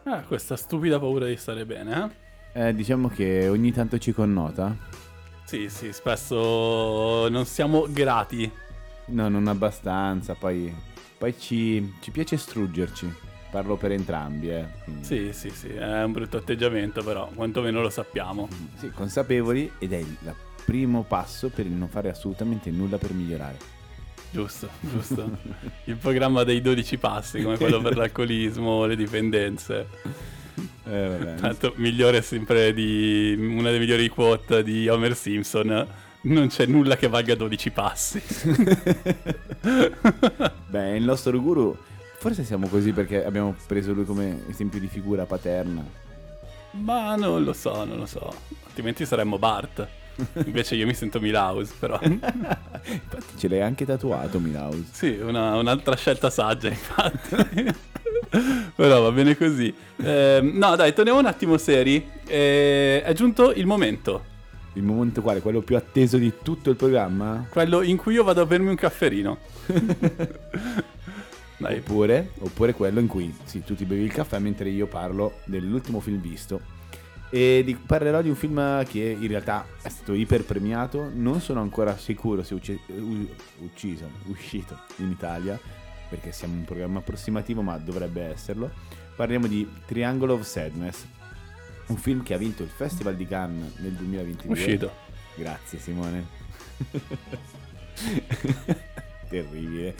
Ah, 0.05 0.23
questa 0.23 0.57
stupida 0.57 0.99
paura 1.01 1.27
di 1.27 1.37
stare 1.37 1.67
bene, 1.67 2.13
eh? 2.53 2.67
Eh, 2.69 2.75
diciamo 2.75 3.09
che 3.09 3.49
ogni 3.49 3.73
tanto 3.73 3.99
ci 3.99 4.13
connota. 4.13 4.77
Sì, 5.45 5.69
sì, 5.69 5.93
spesso 5.93 7.29
non 7.29 7.45
siamo 7.47 7.87
grati. 7.89 8.49
No, 9.07 9.29
non 9.29 9.49
abbastanza. 9.49 10.35
Poi, 10.35 10.73
poi 11.19 11.37
ci, 11.37 11.95
ci 12.01 12.13
piace 12.13 12.37
struggerci. 12.37 13.13
Parlo 13.51 13.77
per 13.77 13.91
entrambi, 13.93 14.51
eh. 14.51 14.67
quindi- 14.85 15.05
Sì, 15.05 15.33
sì, 15.33 15.51
sì, 15.51 15.69
è 15.69 16.05
un 16.05 16.13
brutto 16.13 16.37
atteggiamento, 16.37 17.03
però 17.03 17.29
quantomeno 17.35 17.81
lo 17.81 17.91
sappiamo. 17.91 18.47
Sì, 18.77 18.91
consapevoli 18.91 19.73
ed 19.79 19.93
è 19.95 19.97
il 19.97 20.17
primo 20.69 21.03
passo 21.03 21.49
per 21.49 21.65
il 21.65 21.73
non 21.73 21.89
fare 21.89 22.11
assolutamente 22.11 22.71
nulla 22.71 22.99
per 22.99 23.15
migliorare. 23.15 23.57
Giusto, 24.31 24.69
giusto. 24.81 25.39
Il 25.85 25.97
programma 25.97 26.45
dei 26.45 26.61
12 26.61 26.99
passi, 26.99 27.41
come 27.41 27.57
quello 27.57 27.81
per 27.81 27.97
l'alcolismo, 27.97 28.85
le 28.85 28.95
dipendenze. 28.95 29.87
Eh, 30.85 31.09
vabbè. 31.09 31.37
Tanto 31.37 31.73
migliore 31.77 32.21
sempre 32.21 32.75
di 32.75 33.35
una 33.39 33.71
delle 33.71 33.79
migliori 33.79 34.11
quote 34.11 34.63
di 34.63 34.87
Homer 34.91 35.17
Simpson. 35.17 35.87
Non 36.21 36.49
c'è 36.49 36.67
nulla 36.67 36.97
che 36.97 37.09
valga 37.09 37.35
12 37.35 37.71
passi. 37.71 38.21
Beh, 40.69 40.97
il 40.97 41.05
nostro 41.05 41.41
guru, 41.41 41.75
forse 42.19 42.45
siamo 42.45 42.69
così 42.69 42.93
perché 42.93 43.25
abbiamo 43.25 43.57
preso 43.67 43.95
lui 43.95 44.05
come 44.05 44.43
esempio 44.51 44.79
di 44.79 44.89
figura 44.89 45.25
paterna. 45.25 45.83
Ma 46.73 47.17
non 47.17 47.43
lo 47.43 47.55
so, 47.55 47.87
non 47.87 47.97
lo 47.97 48.05
so. 48.05 48.31
Altrimenti 48.67 49.07
saremmo 49.07 49.39
Bart. 49.39 49.89
Invece 50.45 50.75
io 50.75 50.87
mi 50.87 50.95
sento 50.95 51.21
Milhouse, 51.21 51.73
però. 51.79 51.99
Infatti 52.03 53.37
ce 53.37 53.49
l'hai 53.49 53.61
anche 53.63 53.85
tatuato, 53.85 54.39
Milhouse. 54.41 54.85
Sì, 54.91 55.19
una- 55.21 55.57
un'altra 55.57 55.97
scelta 55.97 56.31
saggia, 56.31 56.69
infatti. 56.69 57.37
Però 58.77 59.01
va 59.01 59.11
bene 59.11 59.37
così. 59.37 59.73
Ehm, 59.97 60.57
no, 60.59 60.77
dai, 60.77 60.93
torniamo 60.93 61.19
un 61.19 61.27
attimo 61.27 61.57
seri. 61.57 62.07
Eh, 62.27 63.03
è 63.03 63.13
giunto 63.15 63.53
il 63.53 63.65
momento. 63.67 64.25
Il 64.75 64.83
momento 64.83 65.23
quale? 65.23 65.41
Quello 65.41 65.61
più 65.63 65.77
atteso 65.77 66.19
di 66.19 66.33
tutto 66.43 66.71
il 66.71 66.77
programma? 66.77 67.47
Quello 67.49 67.81
in 67.83 67.97
cui 67.97 68.15
io 68.15 68.25
vado 68.25 68.43
a 68.43 68.47
bermi 68.47 68.69
un 68.69 68.75
cafferino. 68.77 69.39
Dai, 71.57 71.79
Oppure, 71.79 72.31
oppure 72.39 72.73
quello 72.73 73.01
in 73.01 73.09
cui 73.09 73.35
sì, 73.45 73.65
tu 73.65 73.75
ti 73.75 73.85
bevi 73.85 74.05
il 74.05 74.13
caffè 74.13 74.39
mentre 74.39 74.69
io 74.69 74.87
parlo 74.87 75.39
dell'ultimo 75.45 75.99
film 75.99 76.21
visto. 76.21 76.61
E 77.31 77.63
di- 77.65 77.75
parlerò 77.77 78.23
di 78.23 78.29
un 78.31 78.35
film 78.35 78.85
che 78.87 79.01
in 79.19 79.29
realtà 79.29 79.67
è 79.83 79.89
stato 79.89 80.15
iper 80.15 80.45
premiato. 80.45 81.11
Non 81.13 81.41
sono 81.41 81.61
ancora 81.61 81.97
sicuro 81.97 82.43
se 82.43 82.55
ucci- 82.55 82.81
u- 82.87 83.29
ucciso, 83.59 84.09
uscito 84.27 84.79
in 84.97 85.11
Italia, 85.11 85.59
perché 86.09 86.33
siamo 86.33 86.55
un 86.55 86.65
programma 86.65 87.01
approssimativo, 87.01 87.61
ma 87.63 87.77
dovrebbe 87.79 88.23
esserlo. 88.23 88.71
Parliamo 89.15 89.47
di 89.47 89.69
Triangle 89.87 90.33
of 90.33 90.43
Sadness, 90.47 91.05
un 91.89 91.97
film 91.97 92.23
che 92.23 92.33
ha 92.35 92.39
vinto 92.39 92.63
il 92.63 92.69
Festival 92.71 93.15
di 93.17 93.27
Cannes 93.27 93.77
nel 93.79 93.93
2022. 93.93 94.53
uscito. 94.55 94.91
Grazie 95.35 95.79
Simone. 95.79 96.27
Terribile. 99.29 99.95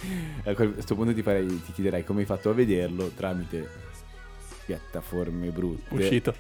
A 0.45 0.55
questo 0.55 0.95
punto 0.95 1.13
ti, 1.13 1.23
farei- 1.23 1.47
ti 1.63 1.73
chiederai 1.73 2.05
come 2.05 2.21
hai 2.21 2.27
fatto 2.27 2.49
a 2.49 2.55
vederlo 2.55 3.09
tramite 3.09 3.69
piattaforme 4.69 5.49
brutte. 5.49 5.95
Uscito. 5.95 6.35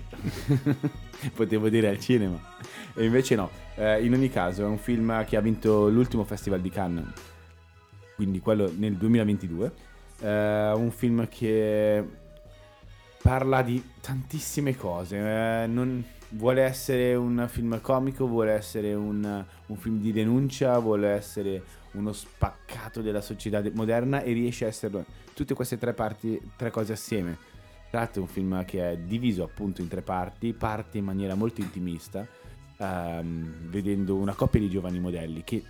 Potevo 1.35 1.71
dire 1.71 1.89
al 1.89 1.99
cinema. 1.99 2.39
E 2.95 3.07
invece 3.07 3.35
no. 3.37 3.49
Eh, 3.75 4.05
in 4.05 4.13
ogni 4.13 4.29
caso 4.29 4.63
è 4.63 4.67
un 4.67 4.77
film 4.77 5.25
che 5.25 5.39
ha 5.39 5.41
vinto 5.41 5.89
l'ultimo 5.89 6.25
Festival 6.25 6.61
di 6.61 6.69
Cannes, 6.69 7.07
quindi 8.17 8.41
quello 8.41 8.71
nel 8.77 8.97
2022. 8.97 9.73
Eh, 10.21 10.73
un 10.75 10.91
film 10.91 11.27
che 11.29 12.05
parla 13.23 13.63
di 13.63 13.83
tantissime 14.03 14.77
cose. 14.77 15.17
eh, 15.63 15.67
non- 15.67 16.05
vuole 16.33 16.61
essere 16.61 17.15
un 17.15 17.47
film 17.51 17.81
comico, 17.81 18.27
vuole 18.27 18.53
essere 18.53 18.93
un, 18.93 19.43
un 19.67 19.77
film 19.77 19.99
di 20.01 20.13
denuncia, 20.13 20.79
vuole 20.79 21.09
essere 21.09 21.63
uno 21.93 22.13
spaccato 22.13 23.01
della 23.01 23.23
società 23.23 23.63
de- 23.63 23.71
moderna 23.73 24.21
e 24.21 24.33
riesce 24.35 24.67
a 24.67 24.69
esserlo. 24.69 25.07
Tutte 25.33 25.55
queste 25.55 25.79
tre 25.79 25.95
parti, 25.95 26.39
tre 26.57 26.71
cose 26.71 26.93
assieme. 26.93 27.39
Tra 27.91 28.01
l'altro 28.01 28.21
è 28.21 28.25
un 28.25 28.31
film 28.31 28.65
che 28.65 28.91
è 28.93 28.97
diviso 28.99 29.43
appunto 29.43 29.81
in 29.81 29.89
tre 29.89 30.03
parti, 30.03 30.53
parte 30.53 30.99
in 30.99 31.05
maniera 31.05 31.35
molto 31.35 31.63
intimista, 31.63 32.27
ehm, 32.77 33.71
vedendo 33.71 34.15
una 34.17 34.35
coppia 34.35 34.61
di 34.61 34.69
giovani 34.69 35.01
modelli 35.01 35.43
che 35.43 35.63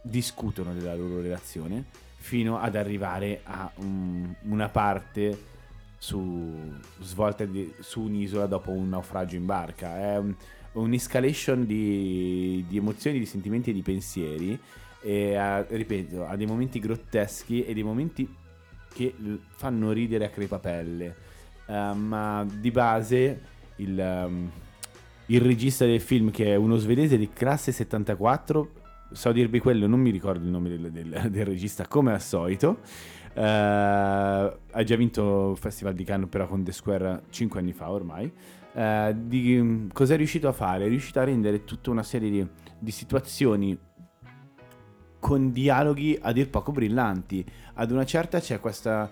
discutono 0.00 0.72
della 0.74 0.94
loro 0.94 1.20
relazione 1.20 1.84
fino 2.16 2.58
ad 2.58 2.76
arrivare 2.76 3.40
a 3.44 3.70
un- 3.76 4.32
una 4.42 4.68
parte 4.68 5.52
su, 5.98 6.54
svolta 7.00 7.44
di- 7.44 7.72
su 7.80 8.02
un'isola 8.02 8.46
dopo 8.46 8.70
un 8.70 8.88
naufragio 8.90 9.36
in 9.36 9.46
barca. 9.46 9.98
È 9.98 10.18
un- 10.18 10.34
un'escalation 10.72 11.66
di, 11.66 12.64
di 12.68 12.76
emozioni, 12.76 13.18
di 13.18 13.26
sentimenti 13.26 13.70
e 13.70 13.72
di 13.72 13.82
pensieri. 13.82 14.58
E 15.02 15.34
ha- 15.34 15.62
ripeto, 15.68 16.24
ha 16.26 16.36
dei 16.36 16.46
momenti 16.46 16.78
grotteschi 16.78 17.64
e 17.64 17.74
dei 17.74 17.82
momenti 17.82 18.26
che 18.94 19.14
fanno 19.56 19.90
ridere 19.90 20.24
a 20.24 20.28
crepapelle. 20.28 21.16
Eh, 21.66 21.92
ma 21.94 22.46
di 22.48 22.70
base 22.70 23.40
il, 23.76 23.98
ehm, 23.98 24.50
il 25.26 25.40
regista 25.40 25.84
del 25.84 26.00
film, 26.00 26.30
che 26.30 26.52
è 26.52 26.54
uno 26.54 26.76
svedese 26.76 27.18
di 27.18 27.28
classe 27.30 27.72
74, 27.72 28.70
so 29.12 29.32
dirvi 29.32 29.58
quello, 29.58 29.86
non 29.86 30.00
mi 30.00 30.10
ricordo 30.10 30.44
il 30.44 30.50
nome 30.50 30.68
del, 30.68 30.90
del- 30.90 31.28
del 31.30 31.44
regista 31.44 31.86
come 31.86 32.12
al 32.12 32.22
solito. 32.22 32.78
Eh, 33.34 33.42
ha 33.42 34.82
già 34.84 34.96
vinto 34.96 35.50
il 35.50 35.58
Festival 35.58 35.94
di 35.94 36.04
Cannes 36.04 36.28
però 36.28 36.46
con 36.46 36.62
The 36.62 36.72
Square 36.72 37.24
5 37.30 37.60
anni 37.60 37.72
fa 37.72 37.90
ormai. 37.90 38.32
Eh, 38.72 39.14
di, 39.16 39.88
cosa 39.92 40.14
è 40.14 40.16
riuscito 40.16 40.48
a 40.48 40.52
fare? 40.52 40.84
È 40.84 40.88
riuscito 40.88 41.20
a 41.20 41.24
rendere 41.24 41.64
tutta 41.64 41.90
una 41.90 42.02
serie 42.02 42.30
di, 42.30 42.46
di 42.78 42.90
situazioni 42.90 43.76
con 45.24 45.52
dialoghi 45.52 46.18
a 46.20 46.32
dir 46.32 46.50
poco 46.50 46.70
brillanti. 46.70 47.42
Ad 47.76 47.90
una 47.90 48.04
certa 48.04 48.40
c'è 48.40 48.60
questo 48.60 49.08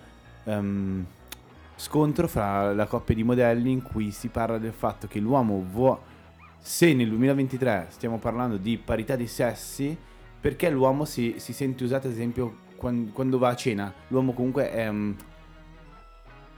scontro 1.75 2.27
fra 2.27 2.71
la 2.71 2.85
coppia 2.85 3.15
di 3.15 3.23
modelli 3.23 3.71
in 3.71 3.81
cui 3.81 4.11
si 4.11 4.27
parla 4.27 4.59
del 4.59 4.73
fatto 4.73 5.07
che 5.07 5.19
l'uomo 5.19 5.65
vuole... 5.67 6.11
Se 6.59 6.93
nel 6.93 7.09
2023 7.09 7.87
stiamo 7.89 8.19
parlando 8.19 8.57
di 8.57 8.77
parità 8.77 9.15
di 9.15 9.25
sessi, 9.25 9.97
perché 10.39 10.69
l'uomo 10.69 11.03
si, 11.05 11.33
si 11.37 11.51
sente 11.51 11.83
usato 11.83 12.05
ad 12.05 12.13
esempio 12.13 12.57
quan- 12.75 13.09
quando, 13.11 13.39
va 13.39 13.49
a 13.49 13.55
cena? 13.55 13.91
L'uomo 14.09 14.33
comunque 14.33 14.69
è... 14.69 14.91
mm, 14.91 15.11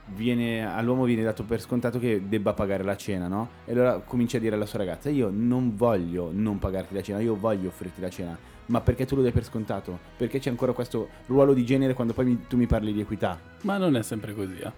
viene, 0.08 0.70
all'uomo 0.70 1.04
viene 1.04 1.22
dato 1.22 1.44
per 1.44 1.62
scontato 1.62 1.98
che 1.98 2.28
debba 2.28 2.52
pagare 2.52 2.84
la 2.84 2.96
cena, 2.96 3.26
no? 3.26 3.48
E 3.64 3.72
allora 3.72 4.00
comincia 4.00 4.36
a 4.36 4.40
dire 4.40 4.54
alla 4.54 4.66
sua 4.66 4.80
ragazza: 4.80 5.08
Io 5.08 5.30
non 5.32 5.74
voglio 5.76 6.28
non 6.30 6.58
pagarti 6.58 6.92
la 6.92 7.02
cena, 7.02 7.20
io 7.20 7.36
voglio 7.36 7.68
offrirti 7.68 8.02
la 8.02 8.10
cena. 8.10 8.54
Ma 8.66 8.80
perché 8.80 9.06
tu 9.06 9.14
lo 9.16 9.22
dai 9.22 9.30
per 9.32 9.44
scontato? 9.44 9.98
Perché 10.16 10.38
c'è 10.40 10.50
ancora 10.50 10.72
questo 10.72 11.08
ruolo 11.26 11.52
di 11.54 11.64
genere 11.64 11.94
quando 11.94 12.12
poi 12.12 12.24
mi- 12.26 12.46
tu 12.48 12.56
mi 12.56 12.66
parli 12.66 12.92
di 12.92 13.00
equità? 13.00 13.38
Ma 13.62 13.76
non 13.78 13.96
è 13.96 14.02
sempre 14.02 14.34
così, 14.34 14.58
eh. 14.58 14.72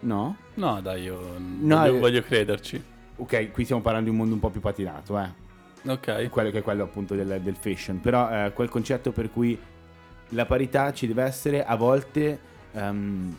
No? 0.00 0.36
No, 0.54 0.80
dai, 0.80 1.02
io 1.02 1.18
No, 1.38 1.76
voglio, 1.78 1.94
eh. 1.96 1.98
voglio 1.98 2.22
crederci. 2.22 2.82
Ok, 3.16 3.50
qui 3.50 3.64
stiamo 3.64 3.82
parlando 3.82 4.06
di 4.08 4.12
un 4.14 4.20
mondo 4.20 4.34
un 4.34 4.40
po' 4.40 4.48
più 4.50 4.60
patinato, 4.60 5.18
eh. 5.18 5.46
Ok. 5.86 6.28
quello 6.30 6.50
che 6.50 6.58
è 6.58 6.62
quello 6.62 6.84
appunto 6.84 7.14
del, 7.14 7.40
del 7.42 7.56
fashion. 7.56 8.00
Però 8.00 8.30
eh, 8.46 8.52
quel 8.52 8.68
concetto 8.68 9.12
per 9.12 9.30
cui 9.30 9.58
la 10.30 10.46
parità 10.46 10.92
ci 10.92 11.06
deve 11.06 11.22
essere 11.24 11.64
a 11.64 11.74
volte 11.76 12.38
ehm, 12.72 13.36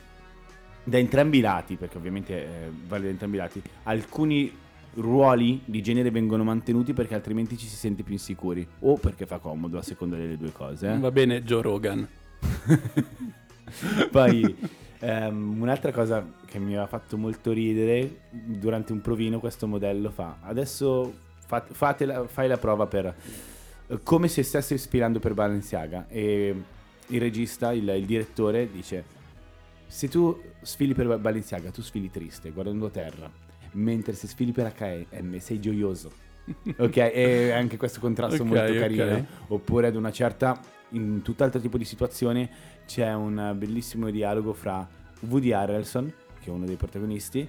da 0.83 0.97
entrambi 0.97 1.37
i 1.39 1.41
lati, 1.41 1.75
perché 1.75 1.97
ovviamente 1.97 2.33
eh, 2.33 2.71
vale 2.87 3.03
da 3.05 3.09
entrambi 3.09 3.37
i 3.37 3.39
lati. 3.39 3.61
Alcuni 3.83 4.55
ruoli 4.99 5.61
di 5.65 5.81
genere 5.81 6.11
vengono 6.11 6.43
mantenuti 6.43 6.93
perché 6.93 7.15
altrimenti 7.15 7.57
ci 7.57 7.67
si 7.67 7.75
sente 7.75 8.03
più 8.03 8.13
insicuri 8.13 8.67
o 8.79 8.97
perché 8.97 9.25
fa 9.25 9.37
comodo 9.39 9.77
a 9.77 9.81
seconda 9.81 10.15
delle 10.15 10.37
due 10.37 10.51
cose. 10.51 10.91
eh. 10.93 10.97
Va 10.99 11.11
bene, 11.11 11.43
Joe 11.43 11.61
Rogan. 11.61 12.07
Poi 14.11 14.55
ehm, 14.99 15.61
un'altra 15.61 15.91
cosa 15.91 16.25
che 16.45 16.59
mi 16.59 16.73
aveva 16.73 16.87
fatto 16.87 17.17
molto 17.17 17.51
ridere 17.51 18.21
durante 18.29 18.91
un 18.91 19.01
provino 19.01 19.39
questo 19.39 19.67
modello 19.67 20.09
fa. 20.09 20.37
Adesso 20.41 21.13
fa- 21.45 21.65
fatela- 21.69 22.27
fai 22.27 22.47
la 22.47 22.57
prova 22.57 22.87
per 22.87 23.05
eh, 23.87 23.99
come 24.03 24.27
se 24.27 24.43
stessi 24.43 24.73
ispirando 24.73 25.19
per 25.19 25.33
Balenciaga 25.33 26.07
e 26.07 26.55
il 27.07 27.19
regista, 27.19 27.71
il, 27.73 27.87
il 27.87 28.05
direttore 28.05 28.69
dice 28.71 29.17
se 29.87 30.07
tu 30.07 30.39
sfili 30.61 30.93
per 30.93 31.17
Balenciaga 31.17 31.71
tu 31.71 31.81
sfili 31.81 32.11
triste 32.11 32.51
guardando 32.51 32.85
a 32.85 32.89
terra 32.91 33.31
mentre 33.73 34.13
se 34.13 34.27
sfili 34.27 34.51
per 34.51 34.73
H&M 34.77 35.37
sei 35.37 35.59
gioioso. 35.59 36.11
Ok 36.77 36.97
e 36.97 37.51
anche 37.51 37.77
questo 37.77 37.99
contrasto 37.99 38.41
Ok, 38.43 38.49
molto 38.49 38.73
carino. 38.73 39.25
Oppure 39.47 39.87
ad 39.87 39.95
una 39.95 40.11
certa 40.11 40.59
in 40.89 41.21
tutt'altro 41.21 41.59
tipo 41.59 41.77
di 41.77 41.85
situazione 41.85 42.49
c'è 42.87 43.13
un 43.13 43.53
bellissimo 43.55 44.09
dialogo 44.09 44.53
fra 44.53 44.87
Woody 45.21 45.51
Harrelson 45.51 46.11
che 46.41 46.49
è 46.49 46.53
uno 46.53 46.65
dei 46.65 46.75
protagonisti 46.75 47.47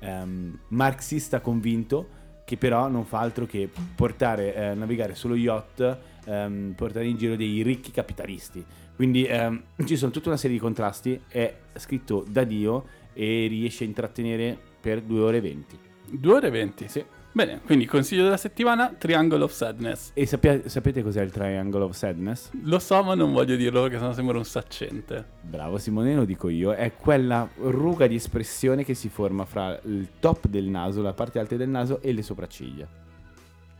ehm, 0.00 0.58
marxista 0.68 1.40
convinto 1.40 2.08
che 2.08 2.22
che 2.52 2.58
però 2.58 2.88
non 2.88 3.06
fa 3.06 3.20
altro 3.20 3.46
che 3.46 3.66
portare, 3.94 4.54
eh, 4.54 4.74
navigare 4.74 5.14
sullo 5.14 5.34
yacht, 5.34 5.98
ehm, 6.26 6.74
portare 6.76 7.06
in 7.06 7.16
giro 7.16 7.36
dei 7.36 7.62
ricchi 7.62 7.90
capitalisti. 7.90 8.62
Quindi 8.94 9.24
ehm, 9.24 9.62
ci 9.86 9.96
sono 9.96 10.10
tutta 10.10 10.28
una 10.28 10.36
serie 10.36 10.56
di 10.56 10.62
contrasti, 10.62 11.18
è 11.28 11.54
scritto 11.76 12.24
da 12.28 12.44
Dio 12.44 12.84
e 13.14 13.46
riesce 13.48 13.84
a 13.84 13.86
intrattenere 13.86 14.58
per 14.82 15.00
2 15.00 15.20
ore 15.20 15.36
e 15.36 15.40
20. 15.40 15.78
2 16.10 16.34
ore 16.34 16.48
e 16.48 16.50
20. 16.50 16.88
Sì. 16.88 17.04
Bene, 17.34 17.62
quindi 17.64 17.86
consiglio 17.86 18.24
della 18.24 18.36
settimana, 18.36 18.94
Triangle 18.98 19.42
of 19.42 19.52
Sadness. 19.52 20.10
E 20.12 20.26
sappia- 20.26 20.68
sapete 20.68 21.02
cos'è 21.02 21.22
il 21.22 21.30
Triangle 21.30 21.84
of 21.84 21.94
Sadness? 21.94 22.50
Lo 22.64 22.78
so, 22.78 23.02
ma 23.02 23.14
non 23.14 23.32
voglio 23.32 23.56
dirlo 23.56 23.80
perché 23.80 23.96
sennò 23.96 24.12
sembra 24.12 24.36
un 24.36 24.44
saccente. 24.44 25.24
Bravo 25.40 25.78
Simone, 25.78 26.14
lo 26.14 26.26
dico 26.26 26.50
io, 26.50 26.74
è 26.74 26.92
quella 26.94 27.48
ruga 27.56 28.06
di 28.06 28.16
espressione 28.16 28.84
che 28.84 28.92
si 28.92 29.08
forma 29.08 29.46
fra 29.46 29.80
il 29.84 30.08
top 30.20 30.46
del 30.46 30.66
naso, 30.66 31.00
la 31.00 31.14
parte 31.14 31.38
alta 31.38 31.56
del 31.56 31.70
naso 31.70 32.02
e 32.02 32.12
le 32.12 32.22
sopracciglia. 32.22 32.86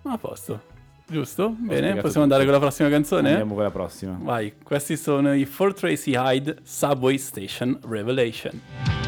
A 0.04 0.16
posto. 0.16 0.62
Giusto? 1.06 1.50
Bene, 1.50 1.76
spiegato 1.76 2.00
possiamo 2.00 2.22
andare 2.22 2.44
tutto. 2.44 2.52
con 2.52 2.60
la 2.62 2.66
prossima 2.66 2.88
canzone? 2.88 3.28
Andiamo 3.28 3.52
con 3.52 3.62
la 3.64 3.70
prossima. 3.70 4.18
Vai, 4.18 4.54
questi 4.62 4.96
sono 4.96 5.34
i 5.34 5.44
For 5.44 5.74
Tracy 5.74 6.12
Hyde 6.16 6.56
Subway 6.62 7.18
Station 7.18 7.78
Revelation. 7.86 9.01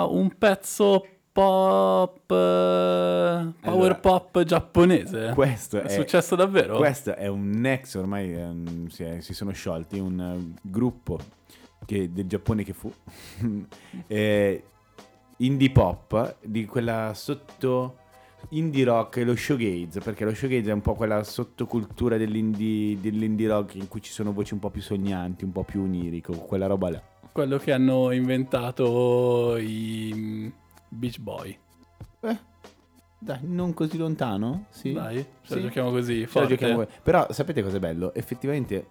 Era 0.00 0.04
un 0.06 0.30
pezzo 0.38 1.06
pop, 1.32 2.30
eh, 2.30 2.34
power 2.34 3.52
Allora, 3.60 3.94
pop 3.96 4.42
giapponese. 4.42 5.32
Questo 5.34 5.80
è, 5.80 5.82
è, 5.82 5.88
successo 5.88 6.34
davvero? 6.36 6.76
Questo 6.76 7.14
è 7.14 7.26
un 7.26 7.64
ex, 7.64 7.94
ormai 7.94 8.32
ehm, 8.32 8.86
si, 8.88 9.04
è- 9.04 9.20
si 9.20 9.34
sono 9.34 9.52
sciolti, 9.52 9.98
un 9.98 10.20
eh, 10.20 10.60
gruppo 10.62 11.18
che- 11.84 12.10
del 12.12 12.26
Giappone 12.26 12.64
che 12.64 12.72
fu, 12.72 12.92
eh, 14.06 14.64
indie 15.36 15.70
pop, 15.70 16.36
di 16.42 16.64
quella 16.64 17.12
sotto 17.14 17.96
indie 18.50 18.84
rock 18.84 19.18
e 19.18 19.24
lo 19.24 19.36
showgaze, 19.36 20.00
perché 20.00 20.24
lo 20.24 20.34
showgaze 20.34 20.70
è 20.70 20.72
un 20.72 20.80
po' 20.80 20.94
quella 20.94 21.22
sottocultura 21.22 22.16
dell'indie, 22.16 22.98
dell'indie 22.98 23.48
rock 23.48 23.74
in 23.74 23.86
cui 23.86 24.00
ci 24.00 24.12
sono 24.12 24.32
voci 24.32 24.54
un 24.54 24.60
po' 24.60 24.70
più 24.70 24.80
sognanti, 24.80 25.44
un 25.44 25.52
po' 25.52 25.62
più 25.62 25.82
onirico, 25.82 26.32
quella 26.32 26.66
roba 26.66 26.90
là. 26.90 27.02
Quello 27.32 27.58
che 27.58 27.72
hanno 27.72 28.10
inventato 28.12 29.56
i 29.56 30.12
mm, 30.14 30.48
Beach 30.88 31.18
Boy. 31.20 31.56
Eh, 32.20 32.38
dai, 33.18 33.38
non 33.42 33.72
così 33.72 33.96
lontano? 33.96 34.66
Sì. 34.70 34.92
Dai, 34.92 35.16
ce 35.42 35.54
Sì. 35.54 35.60
giochiamo 35.60 35.90
così. 35.90 36.26
Forte. 36.26 36.48
giochiamo- 36.56 36.86
Però 37.02 37.26
sapete 37.30 37.62
cos'è 37.62 37.78
bello? 37.78 38.12
Effettivamente 38.14 38.88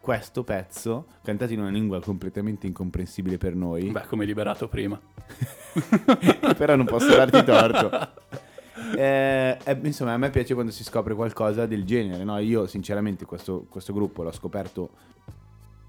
questo 0.00 0.44
pezzo, 0.44 1.06
cantato 1.22 1.52
in 1.52 1.60
una 1.60 1.70
lingua 1.70 2.00
completamente 2.00 2.66
incomprensibile 2.66 3.38
per 3.38 3.54
noi, 3.54 3.90
Beh, 3.90 4.06
come 4.06 4.24
liberato 4.26 4.68
prima. 4.68 5.00
però 6.56 6.76
non 6.76 6.86
posso 6.86 7.14
darti 7.14 7.44
torto. 7.44 7.90
Eh, 8.96 9.56
eh, 9.64 9.78
insomma, 9.84 10.12
a 10.12 10.18
me 10.18 10.30
piace 10.30 10.52
quando 10.52 10.70
si 10.70 10.84
scopre 10.84 11.14
qualcosa 11.14 11.64
del 11.64 11.84
genere. 11.84 12.22
No? 12.22 12.38
Io, 12.38 12.66
sinceramente, 12.66 13.24
questo, 13.24 13.66
questo 13.68 13.92
gruppo 13.92 14.22
l'ho 14.22 14.30
scoperto 14.32 14.90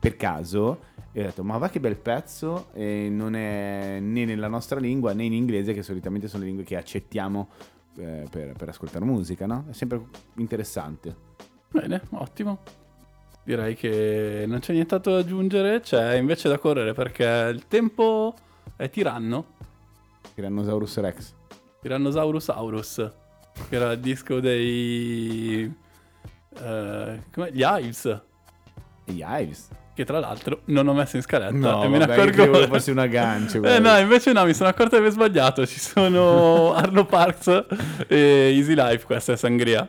per 0.06 0.18
caso 0.18 0.80
e 1.12 1.22
ho 1.22 1.24
detto: 1.24 1.44
Ma 1.44 1.58
va 1.58 1.70
che 1.70 1.80
bel 1.80 1.96
pezzo! 1.96 2.68
E 2.74 3.10
non 3.10 3.36
è 3.36 3.98
né 4.00 4.26
nella 4.26 4.48
nostra 4.48 4.80
lingua 4.80 5.14
né 5.14 5.24
in 5.24 5.34
inglese, 5.34 5.74
che 5.74 5.82
solitamente 5.82 6.28
sono 6.28 6.44
le 6.44 6.50
lingue 6.50 6.64
che 6.64 6.78
accettiamo 6.78 7.50
eh, 7.98 8.28
per, 8.30 8.54
per 8.54 8.70
ascoltare 8.70 9.04
musica, 9.04 9.48
no? 9.48 9.66
È 9.68 9.74
sempre 9.74 10.00
interessante. 10.36 11.16
Bene, 11.72 12.04
ottimo. 12.12 12.60
Direi 13.44 13.76
che 13.76 14.46
non 14.48 14.60
c'è 14.60 14.74
nient'altro 14.74 15.14
da 15.14 15.20
aggiungere, 15.20 15.80
c'è 15.80 16.16
invece 16.16 16.50
da 16.50 16.60
correre 16.60 16.94
perché 16.94 17.50
il 17.52 17.68
tempo 17.68 18.34
è 18.76 18.88
tiranno. 18.90 19.54
Tyrannosaurus 20.36 21.00
Rex. 21.00 21.34
Tyrannosaurus 21.82 22.50
Aurus, 22.50 23.12
che 23.70 23.76
era 23.76 23.92
il 23.92 24.00
disco 24.00 24.40
dei... 24.40 25.74
eh, 26.60 27.24
come? 27.32 27.52
Gli 27.52 27.64
Hives, 27.64 28.06
E 29.06 29.12
gli 29.12 29.24
Ives. 29.24 29.70
Che 29.96 30.04
tra 30.04 30.20
l'altro 30.20 30.60
non 30.66 30.88
ho 30.88 30.94
messo 30.94 31.16
in 31.16 31.22
scaletta 31.22 31.54
No, 31.54 31.84
e 31.84 31.88
me 31.88 31.98
ne 31.98 32.06
vabbè, 32.06 32.16
io 32.16 32.22
accorgo 32.22 32.42
credevo 32.44 32.58
ora. 32.58 32.68
fosse 32.68 32.92
un 32.92 32.98
aggancio, 33.00 33.64
Eh 33.66 33.80
no, 33.80 33.98
invece 33.98 34.34
no, 34.34 34.44
mi 34.46 34.54
sono 34.54 34.70
accorto 34.70 34.96
di 34.96 35.02
aver 35.02 35.12
sbagliato, 35.12 35.66
ci 35.66 35.80
sono 35.80 36.74
Arlo 36.76 37.06
Parks 37.06 37.66
e 38.08 38.52
Easy 38.56 38.74
Life, 38.76 39.06
questa 39.06 39.34
è 39.34 39.38
Sangria. 39.38 39.88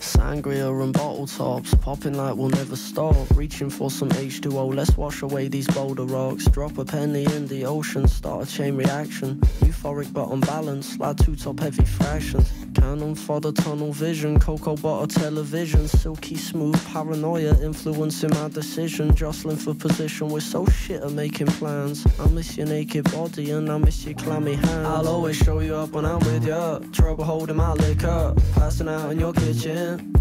Sangria 0.00 0.68
and 0.82 0.92
bottle 0.92 1.26
tops, 1.26 1.74
popping 1.76 2.14
like 2.16 2.34
we'll 2.36 2.48
never 2.50 2.76
stop. 2.76 3.14
Reaching 3.34 3.70
for 3.70 3.90
some 3.90 4.08
H2O, 4.10 4.74
let's 4.74 4.96
wash 4.96 5.22
away 5.22 5.48
these 5.48 5.66
boulder 5.68 6.04
rocks. 6.04 6.44
Drop 6.46 6.78
a 6.78 6.84
penny 6.84 7.24
in 7.24 7.46
the 7.46 7.64
ocean, 7.64 8.06
start 8.06 8.44
a 8.44 8.50
chain 8.50 8.76
reaction. 8.76 9.38
Euphoric 9.60 10.12
but 10.12 10.28
unbalanced, 10.30 10.98
like 11.00 11.16
two 11.16 11.34
top 11.36 11.60
heavy 11.60 11.84
fractions. 11.84 12.50
Cannon 12.80 13.14
for 13.14 13.40
the 13.40 13.52
tunnel 13.52 13.92
vision, 13.92 14.38
cocoa 14.38 14.76
butter 14.76 15.20
television. 15.20 15.88
Silky 15.88 16.36
smooth 16.36 16.78
paranoia 16.92 17.54
influencing 17.60 18.30
my 18.30 18.48
decision. 18.48 19.14
Jostling 19.14 19.56
for 19.56 19.74
position, 19.74 20.28
we're 20.28 20.40
so 20.40 20.64
shit 20.66 21.02
at 21.02 21.10
making 21.12 21.48
plans. 21.48 22.06
I 22.20 22.26
miss 22.28 22.56
your 22.56 22.66
naked 22.66 23.10
body 23.10 23.50
and 23.50 23.70
I 23.70 23.78
miss 23.78 24.04
your 24.04 24.14
clammy 24.14 24.54
hands. 24.54 24.86
I'll 24.86 25.08
always 25.08 25.36
show 25.36 25.58
you 25.58 25.74
up 25.74 25.90
when 25.90 26.04
I'm 26.04 26.20
with 26.20 26.46
ya. 26.46 26.78
Trouble 26.92 27.24
holding 27.24 27.56
my 27.56 27.72
liquor, 27.72 28.34
passing 28.54 28.88
out 28.88 29.10
in 29.10 29.18
your 29.18 29.32
kitchen. 29.32 30.14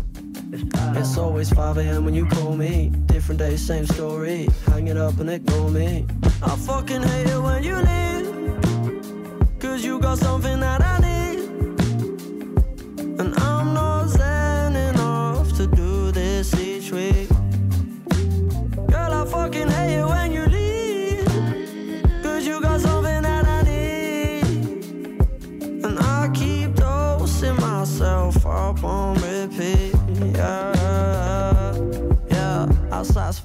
It's 0.52 1.18
always 1.18 1.52
5 1.52 1.78
a.m. 1.78 2.06
when 2.06 2.16
you 2.16 2.26
call 2.26 2.56
me. 2.56 2.90
Different 3.06 3.40
day, 3.40 3.56
same 3.58 3.86
story. 3.86 4.48
Hang 4.66 4.88
it 4.88 4.98
up 4.98 5.20
and 5.20 5.30
ignore 5.30 5.70
me. 5.70 6.06
I 6.42 6.56
fucking 6.56 7.04
hate 7.04 7.28
it 7.28 7.40
when 7.40 7.64
you 7.64 7.76
leave. 7.76 8.28
Cause 9.60 9.84
you 9.84 10.00
got 10.00 10.18
something 10.18 10.60
that 10.60 10.82
I 10.82 10.97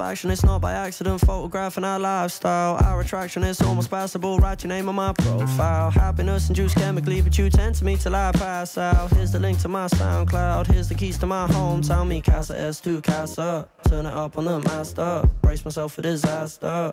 satisfaction 0.02 0.30
is 0.32 0.44
not 0.44 0.60
by 0.60 0.72
accident. 0.72 1.20
Photographing 1.20 1.84
our 1.84 1.98
lifestyle. 1.98 2.76
Our 2.84 3.02
attraction 3.02 3.44
is 3.44 3.60
almost 3.60 3.88
passable. 3.88 4.38
Write 4.38 4.64
your 4.64 4.68
name 4.68 4.88
on 4.88 4.96
my 4.96 5.12
profile. 5.12 5.90
Happiness 5.90 6.48
induced 6.48 6.74
chemically, 6.76 7.22
but 7.22 7.38
you 7.38 7.48
tend 7.48 7.76
to 7.76 7.84
me 7.84 7.96
till 7.96 8.16
I 8.16 8.32
pass 8.32 8.76
out. 8.76 9.10
Here's 9.12 9.30
the 9.30 9.38
link 9.38 9.60
to 9.60 9.68
my 9.68 9.86
SoundCloud. 9.86 10.66
Here's 10.66 10.88
the 10.88 10.96
keys 10.96 11.18
to 11.18 11.26
my 11.26 11.46
home. 11.46 11.82
hometown. 11.82 12.08
Me 12.08 12.20
Casa 12.20 12.54
S2 12.54 13.02
Casa. 13.04 13.68
Turn 13.88 14.06
it 14.06 14.12
up 14.12 14.36
on 14.38 14.44
the 14.46 14.58
master. 14.60 15.22
Brace 15.40 15.64
myself 15.64 15.92
for 15.94 16.02
disaster. 16.02 16.92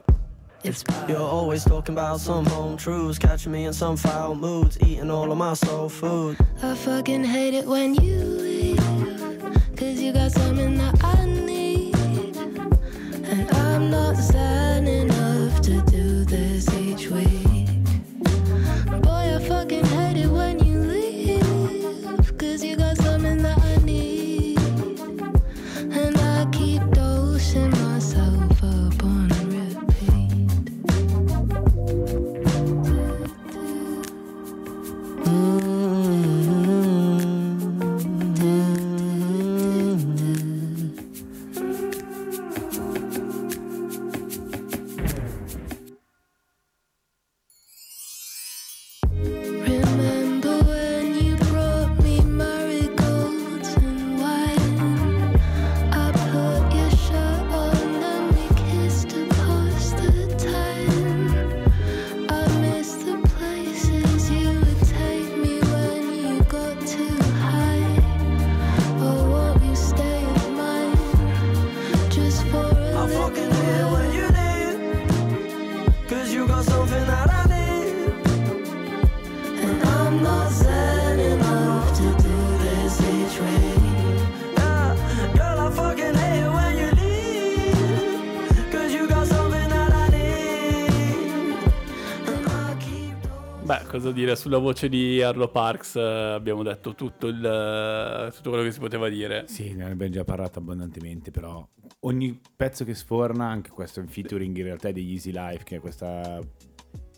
It's 0.62 0.84
You're 1.08 1.20
always 1.20 1.64
talking 1.64 1.96
about 1.96 2.20
some 2.20 2.46
home 2.46 2.76
truths, 2.76 3.18
catching 3.18 3.54
me 3.54 3.66
in 3.66 3.72
some 3.74 3.96
foul 3.96 4.36
moods, 4.36 4.78
eating 4.82 5.10
all 5.10 5.32
of 5.32 5.38
my 5.38 5.54
soul 5.54 5.88
food. 5.88 6.36
I 6.62 6.76
fucking 6.76 7.24
hate 7.24 7.54
it 7.54 7.66
when 7.66 7.96
you 7.96 8.19
cosa 94.10 94.12
dire 94.12 94.36
sulla 94.36 94.58
voce 94.58 94.90
di 94.90 95.22
Arlo 95.22 95.50
Parks? 95.50 95.96
eh, 95.96 96.02
abbiamo 96.02 96.64
detto 96.64 96.96
tutto, 96.96 97.28
il, 97.28 98.32
tutto 98.36 98.50
quello 98.50 98.64
che 98.64 98.72
si 98.72 98.80
poteva 98.80 99.10
dire. 99.10 99.46
Sì, 99.48 99.74
ne 99.74 99.86
abbiamo 99.86 100.12
già 100.12 100.24
parlato 100.24 100.60
abbondantemente, 100.60 101.32
però 101.32 101.68
ogni 102.02 102.40
pezzo 102.56 102.84
che 102.84 102.94
sforna, 102.94 103.46
anche 103.48 103.70
questo 103.70 104.00
in 104.00 104.08
featuring 104.08 104.56
in 104.58 104.64
realtà 104.64 104.92
degli 104.92 105.12
Easy 105.12 105.32
Life, 105.32 105.64
che 105.64 105.78
è 105.78 105.80
questa 105.80 106.40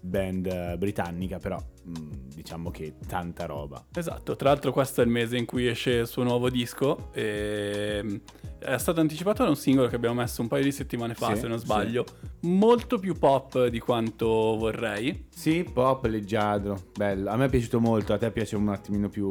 band 0.02 0.46
eh, 0.48 0.76
britannica, 0.78 1.38
però 1.38 1.58
mh, 1.58 1.94
diciamo 2.34 2.72
che 2.72 2.96
tanta 3.08 3.46
roba. 3.46 3.86
Esatto, 3.94 4.36
tra 4.36 4.50
l'altro 4.50 4.72
questo 4.72 5.02
è 5.02 5.04
il 5.04 5.10
mese 5.10 5.38
in 5.38 5.46
cui 5.46 5.68
esce 5.68 5.92
il 5.92 6.08
suo 6.08 6.24
nuovo 6.24 6.50
disco 6.50 7.10
e 7.14 8.02
mm, 8.04 8.16
è 8.60 8.78
stato 8.78 9.00
anticipato 9.00 9.44
da 9.44 9.50
un 9.50 9.56
singolo 9.56 9.88
che 9.88 9.96
abbiamo 9.96 10.16
messo 10.16 10.42
un 10.42 10.48
paio 10.48 10.64
di 10.64 10.72
settimane 10.72 11.14
fa, 11.14 11.34
Sì, 11.34 11.42
se 11.42 11.48
non 11.48 11.60
sì. 11.60 11.66
sbaglio, 11.66 12.06
molto 12.42 12.98
più 13.00 13.16
pop 13.18 13.68
di 13.68 13.80
quanto 13.80 14.28
vorrei. 14.58 15.28
Sì, 15.30 15.64
pop, 15.72 16.06
leggiadro, 16.06 16.78
bello. 16.96 17.30
A 17.30 17.36
me 17.38 17.46
è 17.46 17.50
piaciuto 17.50 17.80
molto, 17.80 18.14
a 18.14 18.18
te 18.18 18.32
piace 18.32 18.56
un 18.56 18.70
attimino 18.70 19.10
più 19.10 19.28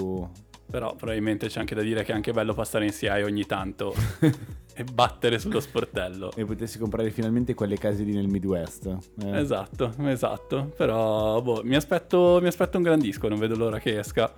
Però 0.70 0.94
probabilmente 0.94 1.48
c'è 1.48 1.58
anche 1.60 1.74
da 1.74 1.82
dire 1.82 2.04
che 2.04 2.12
è 2.12 2.14
anche 2.14 2.32
bello 2.32 2.54
passare 2.54 2.84
in 2.84 2.92
CI 2.92 3.08
ogni 3.22 3.44
tanto 3.44 3.92
e 4.74 4.84
battere 4.84 5.38
sullo 5.38 5.60
sportello. 5.60 6.32
E 6.34 6.44
potessi 6.44 6.78
comprare 6.78 7.10
finalmente 7.10 7.54
quelle 7.54 7.76
case 7.78 8.02
lì 8.02 8.12
nel 8.14 8.28
Midwest. 8.28 8.86
eh. 9.24 9.38
Esatto, 9.38 9.92
esatto. 10.04 10.72
Però 10.76 11.40
boh, 11.42 11.62
mi, 11.64 11.76
aspetto, 11.76 12.38
mi 12.40 12.48
aspetto 12.48 12.76
un 12.76 12.82
gran 12.82 12.98
disco, 12.98 13.28
non 13.28 13.38
vedo 13.38 13.56
l'ora 13.56 13.78
che 13.78 13.98
esca. 13.98 14.32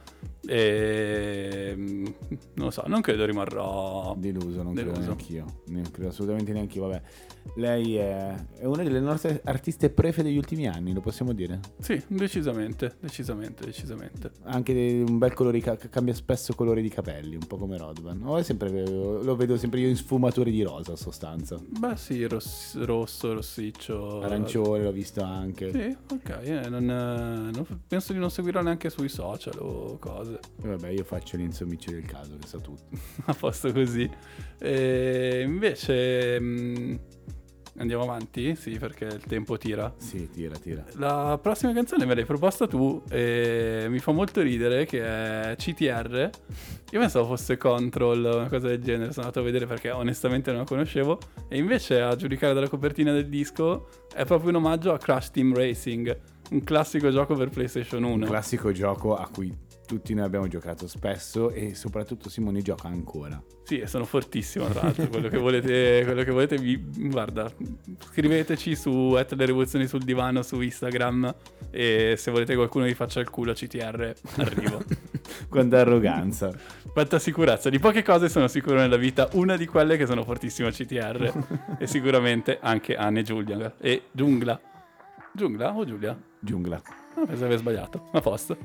E 0.45 1.72
mm, 1.76 2.05
non 2.55 2.66
lo 2.66 2.70
so, 2.70 2.83
non 2.87 3.01
credo 3.01 3.24
rimarrò 3.24 4.14
Deluso, 4.18 4.62
non 4.62 4.74
credo 4.74 4.91
Deluso. 4.91 5.07
neanch'io. 5.09 5.45
Non 5.66 5.83
credo 5.91 6.09
assolutamente 6.09 6.53
neanche 6.53 6.78
io. 6.78 6.87
Vabbè, 6.87 7.03
lei 7.57 7.97
è, 7.97 8.35
è 8.59 8.64
una 8.64 8.83
delle 8.83 9.01
nostre 9.01 9.41
artiste 9.45 9.91
prefe 9.91 10.22
degli 10.22 10.37
ultimi 10.37 10.66
anni, 10.66 10.93
lo 10.93 11.01
possiamo 11.01 11.33
dire. 11.33 11.61
Sì, 11.78 12.03
decisamente, 12.09 12.97
decisamente, 13.01 13.64
decisamente. 13.64 14.30
Anche 14.45 15.05
un 15.07 15.18
bel 15.18 15.33
colore, 15.33 15.61
cambia 15.61 16.14
spesso 16.14 16.55
colore 16.55 16.83
di 16.83 16.89
capelli, 16.89 17.35
un 17.35 17.47
po' 17.47 17.57
come 17.57 17.76
Rodman. 17.76 18.20
O 18.24 18.43
sempre, 18.43 18.85
lo 18.87 19.37
vedo 19.37 19.57
sempre 19.57 19.80
io 19.80 19.89
in 19.89 19.97
sfumature 20.23 20.51
di 20.53 20.62
rosa, 20.62 20.93
a 20.93 20.97
sostanza. 20.97 21.59
Beh 21.61 21.97
sì, 21.97 22.25
ross- 22.27 22.77
rosso, 22.85 23.35
rossiccio. 23.35 24.20
Arancione 24.20 24.85
l'ho 24.85 24.93
visto 24.93 25.20
anche. 25.23 25.70
Sì, 25.73 25.97
ok, 26.14 26.39
eh, 26.43 26.68
non, 26.68 26.85
eh, 26.89 27.51
non- 27.53 27.66
penso 27.89 28.12
di 28.12 28.18
non 28.20 28.31
seguirlo 28.31 28.62
neanche 28.62 28.89
sui 28.89 29.09
social 29.09 29.55
o 29.59 29.99
cose. 29.99 30.39
E 30.62 30.68
vabbè, 30.68 30.89
io 30.91 31.03
faccio 31.05 31.37
l'insommicio 31.37 31.91
del 31.91 32.05
caso, 32.05 32.37
che 32.39 32.47
sa 32.47 32.59
tutto. 32.59 32.85
a 33.27 33.35
posto 33.35 33.73
così. 33.73 34.09
E 34.59 35.43
invece 35.45 36.39
mm, 36.41 36.95
andiamo 37.79 38.03
avanti? 38.03 38.55
Sì, 38.55 38.79
perché 38.79 39.05
il 39.05 39.23
tempo 39.27 39.59
tira. 39.59 39.93
Sì, 39.97 40.29
tira, 40.31 40.57
tira. 40.57 40.85
La 40.95 41.39
prossima 41.41 41.73
canzone 41.73 42.05
me 42.05 42.14
l'hai 42.14 42.25
proposta 42.25 42.66
tu 42.66 43.03
e 43.09 43.87
mi 43.89 43.99
fa 43.99 44.12
molto 44.12 44.41
ridere 44.41 44.87
che 44.87 45.03
è 45.03 45.55
CTR. 45.57 46.31
Io 46.91 47.01
pensavo 47.01 47.27
fosse 47.27 47.57
Control, 47.57 48.25
una 48.25 48.49
cosa 48.49 48.68
del 48.68 48.83
genere, 48.83 49.12
sono 49.12 49.27
andato 49.27 49.41
a 49.41 49.43
vedere 49.45 49.66
perché 49.66 49.91
onestamente 49.91 50.51
non 50.51 50.61
la 50.61 50.66
conoscevo 50.66 51.18
e 51.49 51.57
invece 51.57 52.01
a 52.01 52.14
giudicare 52.16 52.53
dalla 52.53 52.68
copertina 52.68 53.12
del 53.12 53.29
disco 53.29 53.89
è 54.14 54.25
proprio 54.25 54.51
un 54.51 54.57
omaggio 54.57 54.93
a 54.93 54.99
Crash 54.99 55.31
Team 55.31 55.55
Racing, 55.55 56.18
un 56.51 56.62
classico 56.64 57.11
gioco 57.11 57.35
per 57.35 57.49
PlayStation 57.49 58.03
1. 58.03 58.12
Un 58.12 58.25
classico 58.25 58.73
gioco 58.73 59.16
a 59.16 59.27
cui 59.33 59.70
tutti 59.93 60.14
noi 60.14 60.24
abbiamo 60.24 60.49
giocato 60.49 60.88
spesso 60.88 61.51
e 61.51 61.74
soprattutto 61.74 62.30
Simone 62.30 62.62
gioca 62.62 62.88
ancora. 62.88 63.43
Sì, 63.62 63.78
e 63.78 63.86
sono 63.86 64.07
fortissimo 64.07 64.66
tra 64.68 64.84
l'altro. 64.84 65.07
quello 65.09 65.28
che 65.28 65.36
volete, 65.38 66.01
quello 66.05 66.22
che 66.22 66.30
volete 66.30 66.57
vi, 66.57 66.82
guarda, 67.11 67.53
scriveteci 68.11 68.74
su 68.74 69.14
at 69.18 69.34
le 69.34 69.45
rivoluzioni 69.45 69.86
sul 69.86 70.03
divano 70.03 70.40
su 70.43 70.62
Instagram 70.62 71.34
e 71.70 72.14
se 72.16 72.30
volete 72.30 72.55
qualcuno 72.55 72.86
vi 72.86 72.95
faccia 72.95 73.20
il 73.20 73.28
culo 73.28 73.53
CTR, 73.53 74.14
arrivo. 74.36 74.82
Quanta 75.51 75.80
arroganza. 75.80 76.51
Quanta 76.90 77.18
sicurezza, 77.18 77.68
di 77.68 77.78
poche 77.78 78.03
cose 78.03 78.30
sono 78.30 78.49
sicuro 78.49 78.76
nella 78.76 78.97
vita, 78.97 79.28
una 79.32 79.59
di 79.59 79.66
quelle 79.66 79.99
che 79.99 80.07
sono 80.07 80.24
fortissimo 80.24 80.68
a 80.68 80.70
CTR 80.70 81.76
e 81.78 81.86
sicuramente 81.86 82.59
anche 82.62 82.97
Anne 82.97 83.22
Giulia 83.22 83.74
e 83.78 84.05
Giungla. 84.11 84.59
Giungla 85.34 85.76
o 85.76 85.84
Giulia? 85.84 86.18
Giungla. 86.40 86.76
Ah, 87.14 87.26
pensavo 87.26 87.45
aver 87.45 87.59
sbagliato. 87.59 88.09
A 88.12 88.20
posto. 88.22 88.57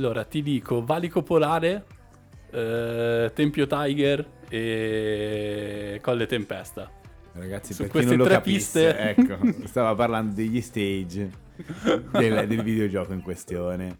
Allora, 0.00 0.24
ti 0.24 0.40
dico 0.40 0.82
Valico 0.82 1.22
Polare, 1.22 1.84
eh, 2.52 3.30
Tempio 3.34 3.66
Tiger 3.66 4.26
e 4.48 5.98
Colle 6.00 6.24
Tempesta. 6.24 6.90
Ragazzi, 7.34 7.74
Su 7.74 7.82
per 7.82 7.86
chi 7.88 7.92
queste 7.98 8.08
non 8.16 8.18
lo 8.20 8.24
tre 8.24 8.34
capisse, 8.36 8.94
piste- 8.94 9.36
ecco, 9.36 9.66
stava 9.68 9.94
parlando 9.94 10.34
degli 10.34 10.62
stage 10.62 11.30
del, 12.12 12.46
del 12.48 12.62
videogioco 12.62 13.12
in 13.12 13.20
questione. 13.20 13.98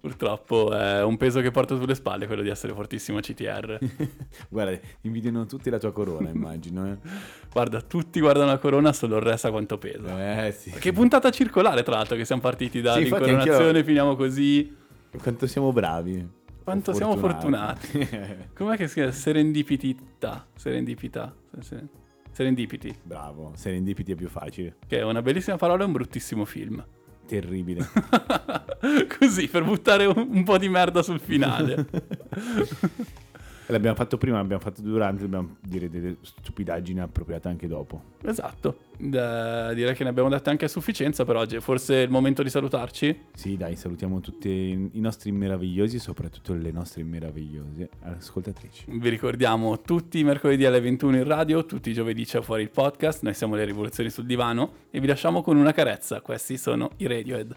Purtroppo 0.00 0.72
è 0.72 1.02
un 1.02 1.18
peso 1.18 1.42
che 1.42 1.50
porto 1.50 1.76
sulle 1.76 1.94
spalle 1.94 2.26
quello 2.26 2.40
di 2.40 2.48
essere 2.48 2.72
fortissimo 2.72 3.20
CTR. 3.20 3.78
Guarda, 4.48 4.78
invidiano 5.02 5.44
tutti 5.44 5.68
la 5.68 5.76
tua 5.78 5.92
corona, 5.92 6.30
immagino. 6.30 6.86
Eh, 6.92 6.96
Guarda, 7.52 7.82
tutti 7.82 8.20
guardano 8.20 8.52
la 8.52 8.58
corona, 8.58 8.94
solo 8.94 9.16
il 9.16 9.22
re 9.22 9.36
sa 9.36 9.50
quanto 9.50 9.76
pesa. 9.76 10.46
eh 10.46 10.52
sì. 10.52 10.70
Che 10.70 10.92
puntata 10.92 11.28
circolare, 11.30 11.82
tra 11.82 11.96
l'altro, 11.96 12.16
che 12.16 12.24
siamo 12.24 12.40
partiti 12.40 12.78
Sì, 12.78 12.84
dall'incoronazione, 12.84 13.66
anch'io- 13.66 13.84
finiamo 13.84 14.16
così. 14.16 14.84
Quanto 15.20 15.46
siamo 15.46 15.72
bravi. 15.72 16.28
Quanto 16.62 16.92
siamo 16.92 17.16
fortunati. 17.16 18.08
Com'è 18.54 18.76
che 18.76 18.88
si 18.88 18.94
chiama? 18.94 19.12
Serendipità. 19.12 20.46
Serendipità. 20.56 21.34
Se- 21.60 22.04
Serendipity. 22.36 22.94
Bravo, 23.02 23.52
serendipiti 23.54 24.12
è 24.12 24.14
più 24.14 24.28
facile. 24.28 24.76
Che 24.86 24.98
è 24.98 25.02
una 25.02 25.22
bellissima 25.22 25.56
parola 25.56 25.84
e 25.84 25.86
un 25.86 25.92
bruttissimo 25.92 26.44
film. 26.44 26.84
Terribile. 27.26 27.88
Così, 29.18 29.48
per 29.48 29.64
buttare 29.64 30.04
un, 30.04 30.28
un 30.30 30.44
po' 30.44 30.58
di 30.58 30.68
merda 30.68 31.02
sul 31.02 31.18
finale. 31.18 31.86
L'abbiamo 33.66 33.96
fatto 33.96 34.16
prima, 34.16 34.36
l'abbiamo 34.36 34.62
fatto 34.62 34.80
durante, 34.80 35.22
dobbiamo 35.22 35.56
dire 35.60 35.90
delle 35.90 36.16
stupidaggini 36.20 37.00
appropriate 37.00 37.48
anche 37.48 37.66
dopo. 37.66 38.02
esatto. 38.22 38.84
Eh, 38.98 39.72
direi 39.74 39.94
che 39.94 40.04
ne 40.04 40.10
abbiamo 40.10 40.28
dette 40.28 40.50
anche 40.50 40.66
a 40.66 40.68
sufficienza 40.68 41.24
per 41.24 41.36
oggi. 41.36 41.60
Forse 41.60 41.96
è 41.96 42.04
il 42.04 42.10
momento 42.10 42.42
di 42.42 42.50
salutarci. 42.50 43.24
Sì, 43.34 43.56
dai, 43.56 43.76
salutiamo 43.76 44.20
tutti 44.20 44.48
i 44.48 45.00
nostri 45.00 45.32
meravigliosi, 45.32 45.98
soprattutto 45.98 46.54
le 46.54 46.70
nostre 46.70 47.02
meravigliose 47.02 47.88
ascoltatrici. 48.02 48.84
Vi 48.88 49.08
ricordiamo 49.08 49.80
tutti 49.80 50.20
i 50.20 50.24
mercoledì 50.24 50.64
alle 50.64 50.80
21 50.80 51.16
in 51.16 51.24
radio, 51.24 51.66
tutti 51.66 51.90
i 51.90 51.92
giovedì 51.92 52.24
c'è 52.24 52.40
fuori 52.42 52.62
il 52.62 52.70
podcast. 52.70 53.22
Noi 53.22 53.34
siamo 53.34 53.54
le 53.54 53.64
rivoluzioni 53.64 54.10
sul 54.10 54.26
divano 54.26 54.72
e 54.90 55.00
vi 55.00 55.06
lasciamo 55.06 55.42
con 55.42 55.56
una 55.56 55.72
carezza. 55.72 56.20
Questi 56.20 56.56
sono 56.56 56.90
i 56.98 57.06
Radiohead. 57.06 57.54